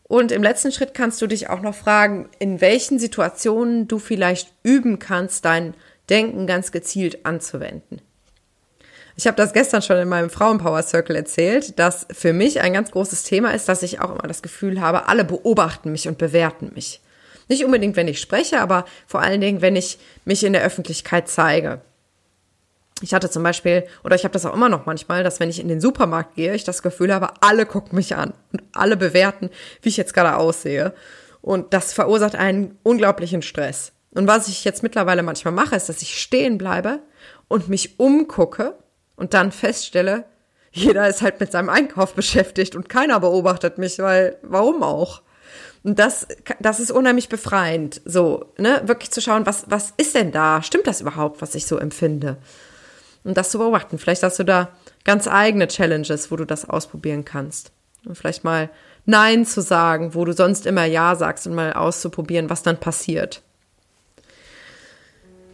Und 0.08 0.30
im 0.30 0.42
letzten 0.42 0.70
Schritt 0.70 0.94
kannst 0.94 1.20
du 1.20 1.26
dich 1.26 1.50
auch 1.50 1.60
noch 1.60 1.74
fragen, 1.74 2.28
in 2.38 2.60
welchen 2.60 2.98
Situationen 2.98 3.88
du 3.88 3.98
vielleicht 3.98 4.52
üben 4.62 4.98
kannst, 4.98 5.44
dein 5.44 5.74
Denken 6.08 6.46
ganz 6.46 6.70
gezielt 6.70 7.26
anzuwenden. 7.26 8.00
Ich 9.16 9.26
habe 9.26 9.36
das 9.36 9.52
gestern 9.52 9.82
schon 9.82 9.96
in 9.96 10.08
meinem 10.08 10.30
Frauenpower 10.30 10.82
Circle 10.82 11.16
erzählt, 11.16 11.78
dass 11.78 12.06
für 12.10 12.32
mich 12.32 12.60
ein 12.60 12.74
ganz 12.74 12.90
großes 12.90 13.24
Thema 13.24 13.52
ist, 13.52 13.68
dass 13.68 13.82
ich 13.82 14.00
auch 14.00 14.10
immer 14.10 14.28
das 14.28 14.42
Gefühl 14.42 14.80
habe, 14.80 15.08
alle 15.08 15.24
beobachten 15.24 15.90
mich 15.90 16.06
und 16.06 16.18
bewerten 16.18 16.70
mich. 16.74 17.00
Nicht 17.48 17.64
unbedingt, 17.64 17.96
wenn 17.96 18.08
ich 18.08 18.20
spreche, 18.20 18.60
aber 18.60 18.84
vor 19.06 19.22
allen 19.22 19.40
Dingen, 19.40 19.62
wenn 19.62 19.74
ich 19.74 19.98
mich 20.24 20.44
in 20.44 20.52
der 20.52 20.62
Öffentlichkeit 20.62 21.28
zeige. 21.28 21.80
Ich 23.02 23.12
hatte 23.12 23.28
zum 23.28 23.42
Beispiel, 23.42 23.84
oder 24.04 24.16
ich 24.16 24.24
habe 24.24 24.32
das 24.32 24.46
auch 24.46 24.54
immer 24.54 24.70
noch 24.70 24.86
manchmal, 24.86 25.22
dass 25.22 25.38
wenn 25.38 25.50
ich 25.50 25.60
in 25.60 25.68
den 25.68 25.82
Supermarkt 25.82 26.34
gehe, 26.34 26.54
ich 26.54 26.64
das 26.64 26.82
Gefühl 26.82 27.12
habe, 27.12 27.28
alle 27.40 27.66
gucken 27.66 27.96
mich 27.96 28.16
an 28.16 28.32
und 28.52 28.62
alle 28.72 28.96
bewerten, 28.96 29.50
wie 29.82 29.90
ich 29.90 29.98
jetzt 29.98 30.14
gerade 30.14 30.36
aussehe. 30.36 30.94
Und 31.42 31.74
das 31.74 31.92
verursacht 31.92 32.34
einen 32.34 32.78
unglaublichen 32.82 33.42
Stress. 33.42 33.92
Und 34.12 34.26
was 34.26 34.48
ich 34.48 34.64
jetzt 34.64 34.82
mittlerweile 34.82 35.22
manchmal 35.22 35.52
mache, 35.52 35.76
ist, 35.76 35.90
dass 35.90 36.00
ich 36.00 36.18
stehen 36.18 36.56
bleibe 36.56 37.00
und 37.48 37.68
mich 37.68 38.00
umgucke 38.00 38.74
und 39.14 39.34
dann 39.34 39.52
feststelle, 39.52 40.24
jeder 40.72 41.06
ist 41.06 41.20
halt 41.20 41.38
mit 41.38 41.52
seinem 41.52 41.68
Einkauf 41.68 42.14
beschäftigt 42.14 42.76
und 42.76 42.88
keiner 42.88 43.20
beobachtet 43.20 43.76
mich, 43.76 43.98
weil 43.98 44.38
warum 44.42 44.82
auch? 44.82 45.22
Und 45.82 45.98
das, 45.98 46.26
das 46.60 46.80
ist 46.80 46.90
unheimlich 46.90 47.28
befreiend, 47.28 48.00
so, 48.04 48.52
ne, 48.58 48.82
wirklich 48.86 49.10
zu 49.10 49.20
schauen, 49.20 49.46
was, 49.46 49.66
was 49.68 49.92
ist 49.96 50.14
denn 50.14 50.32
da? 50.32 50.62
Stimmt 50.62 50.86
das 50.86 51.00
überhaupt, 51.00 51.40
was 51.42 51.54
ich 51.54 51.66
so 51.66 51.78
empfinde? 51.78 52.38
Und 53.26 53.36
das 53.36 53.50
zu 53.50 53.58
beobachten. 53.58 53.98
Vielleicht 53.98 54.22
hast 54.22 54.38
du 54.38 54.44
da 54.44 54.68
ganz 55.04 55.26
eigene 55.26 55.66
Challenges, 55.66 56.30
wo 56.30 56.36
du 56.36 56.44
das 56.44 56.68
ausprobieren 56.68 57.24
kannst. 57.24 57.72
Und 58.06 58.16
vielleicht 58.16 58.44
mal 58.44 58.70
Nein 59.04 59.44
zu 59.44 59.62
sagen, 59.62 60.14
wo 60.14 60.24
du 60.24 60.32
sonst 60.32 60.66
immer 60.66 60.84
Ja 60.84 61.14
sagst 61.16 61.46
und 61.46 61.54
mal 61.54 61.72
auszuprobieren, 61.72 62.50
was 62.50 62.62
dann 62.62 62.78
passiert. 62.78 63.42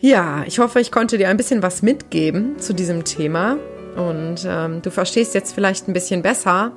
Ja, 0.00 0.42
ich 0.46 0.58
hoffe, 0.58 0.80
ich 0.80 0.90
konnte 0.90 1.16
dir 1.16 1.28
ein 1.28 1.36
bisschen 1.36 1.62
was 1.62 1.80
mitgeben 1.80 2.58
zu 2.58 2.74
diesem 2.74 3.04
Thema 3.04 3.56
und 3.96 4.44
ähm, 4.46 4.82
du 4.82 4.90
verstehst 4.90 5.34
jetzt 5.34 5.54
vielleicht 5.54 5.86
ein 5.86 5.92
bisschen 5.92 6.22
besser, 6.22 6.72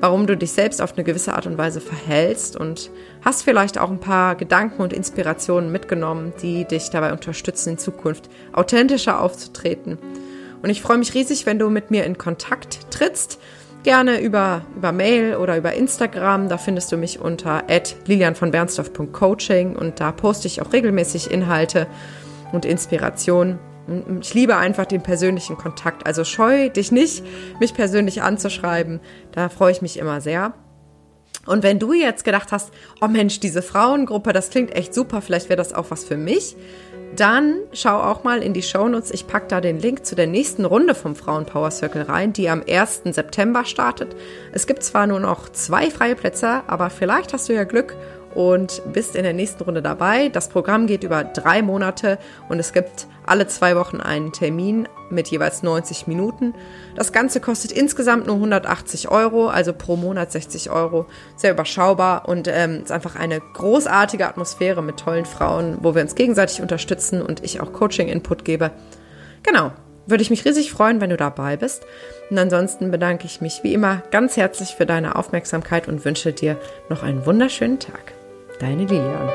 warum 0.00 0.26
du 0.26 0.36
dich 0.36 0.52
selbst 0.52 0.80
auf 0.80 0.94
eine 0.94 1.04
gewisse 1.04 1.34
Art 1.34 1.46
und 1.46 1.58
Weise 1.58 1.80
verhältst 1.80 2.56
und 2.56 2.90
hast 3.22 3.42
vielleicht 3.42 3.76
auch 3.76 3.90
ein 3.90 4.00
paar 4.00 4.34
Gedanken 4.34 4.80
und 4.80 4.92
Inspirationen 4.92 5.70
mitgenommen, 5.70 6.32
die 6.40 6.64
dich 6.64 6.88
dabei 6.90 7.12
unterstützen, 7.12 7.70
in 7.70 7.78
Zukunft 7.78 8.30
authentischer 8.52 9.20
aufzutreten. 9.20 9.98
Und 10.62 10.70
ich 10.70 10.82
freue 10.82 10.98
mich 10.98 11.14
riesig, 11.14 11.46
wenn 11.46 11.58
du 11.58 11.70
mit 11.70 11.90
mir 11.90 12.04
in 12.04 12.18
Kontakt 12.18 12.90
trittst. 12.90 13.38
Gerne 13.82 14.20
über, 14.20 14.66
über 14.76 14.92
Mail 14.92 15.36
oder 15.36 15.56
über 15.56 15.72
Instagram. 15.72 16.48
Da 16.48 16.58
findest 16.58 16.92
du 16.92 16.96
mich 16.98 17.18
unter 17.18 17.64
lilianvonbernstorff.coaching 18.06 19.74
und 19.74 20.00
da 20.00 20.12
poste 20.12 20.48
ich 20.48 20.60
auch 20.60 20.72
regelmäßig 20.72 21.30
Inhalte 21.30 21.86
und 22.52 22.66
Inspiration. 22.66 23.58
Ich 24.20 24.34
liebe 24.34 24.56
einfach 24.56 24.84
den 24.84 25.02
persönlichen 25.02 25.56
Kontakt. 25.56 26.06
Also 26.06 26.24
scheu 26.24 26.68
dich 26.68 26.92
nicht, 26.92 27.24
mich 27.58 27.74
persönlich 27.74 28.22
anzuschreiben. 28.22 29.00
Da 29.32 29.48
freue 29.48 29.72
ich 29.72 29.82
mich 29.82 29.98
immer 29.98 30.20
sehr. 30.20 30.52
Und 31.46 31.62
wenn 31.62 31.78
du 31.78 31.94
jetzt 31.94 32.24
gedacht 32.24 32.52
hast, 32.52 32.70
oh 33.00 33.08
Mensch, 33.08 33.40
diese 33.40 33.62
Frauengruppe, 33.62 34.32
das 34.32 34.50
klingt 34.50 34.74
echt 34.76 34.94
super, 34.94 35.22
vielleicht 35.22 35.48
wäre 35.48 35.56
das 35.56 35.72
auch 35.72 35.90
was 35.90 36.04
für 36.04 36.18
mich, 36.18 36.54
dann 37.16 37.56
schau 37.72 38.00
auch 38.00 38.24
mal 38.24 38.42
in 38.42 38.52
die 38.52 38.62
Shownotes. 38.62 39.10
Ich 39.10 39.26
packe 39.26 39.48
da 39.48 39.60
den 39.60 39.78
Link 39.78 40.06
zu 40.06 40.14
der 40.14 40.26
nächsten 40.26 40.64
Runde 40.64 40.94
vom 40.94 41.16
Frauenpower 41.16 41.70
Circle 41.70 42.02
rein, 42.02 42.32
die 42.32 42.48
am 42.48 42.62
1. 42.66 43.02
September 43.04 43.64
startet. 43.64 44.14
Es 44.52 44.66
gibt 44.66 44.82
zwar 44.82 45.06
nur 45.06 45.20
noch 45.20 45.48
zwei 45.48 45.90
freie 45.90 46.14
Plätze, 46.14 46.62
aber 46.66 46.90
vielleicht 46.90 47.32
hast 47.32 47.48
du 47.48 47.54
ja 47.54 47.64
Glück 47.64 47.96
und 48.34 48.82
bist 48.92 49.16
in 49.16 49.24
der 49.24 49.32
nächsten 49.32 49.62
Runde 49.62 49.82
dabei. 49.82 50.28
Das 50.28 50.48
Programm 50.48 50.86
geht 50.86 51.04
über 51.04 51.24
drei 51.24 51.62
Monate 51.62 52.18
und 52.48 52.58
es 52.58 52.72
gibt 52.72 53.06
alle 53.26 53.46
zwei 53.46 53.76
Wochen 53.76 54.00
einen 54.00 54.32
Termin 54.32 54.88
mit 55.10 55.28
jeweils 55.28 55.62
90 55.62 56.06
Minuten. 56.06 56.54
Das 56.96 57.12
Ganze 57.12 57.40
kostet 57.40 57.72
insgesamt 57.72 58.26
nur 58.26 58.36
180 58.36 59.08
Euro, 59.08 59.48
also 59.48 59.72
pro 59.72 59.96
Monat 59.96 60.32
60 60.32 60.70
Euro. 60.70 61.06
Sehr 61.36 61.52
überschaubar 61.52 62.28
und 62.28 62.48
ähm, 62.48 62.82
ist 62.82 62.92
einfach 62.92 63.16
eine 63.16 63.40
großartige 63.40 64.26
Atmosphäre 64.26 64.82
mit 64.82 64.98
tollen 64.98 65.26
Frauen, 65.26 65.78
wo 65.80 65.94
wir 65.94 66.02
uns 66.02 66.14
gegenseitig 66.14 66.60
unterstützen 66.60 67.22
und 67.22 67.44
ich 67.44 67.60
auch 67.60 67.72
Coaching-Input 67.72 68.44
gebe. 68.44 68.70
Genau, 69.42 69.72
würde 70.06 70.22
ich 70.22 70.30
mich 70.30 70.44
riesig 70.44 70.72
freuen, 70.72 71.00
wenn 71.00 71.10
du 71.10 71.16
dabei 71.16 71.56
bist. 71.56 71.84
Und 72.30 72.38
ansonsten 72.38 72.90
bedanke 72.90 73.26
ich 73.26 73.40
mich 73.40 73.60
wie 73.62 73.74
immer 73.74 74.02
ganz 74.10 74.36
herzlich 74.36 74.74
für 74.74 74.86
deine 74.86 75.16
Aufmerksamkeit 75.16 75.88
und 75.88 76.04
wünsche 76.04 76.32
dir 76.32 76.56
noch 76.88 77.02
einen 77.02 77.26
wunderschönen 77.26 77.78
Tag. 77.78 78.19
Deine 78.60 78.84
Lilian. 78.84 79.26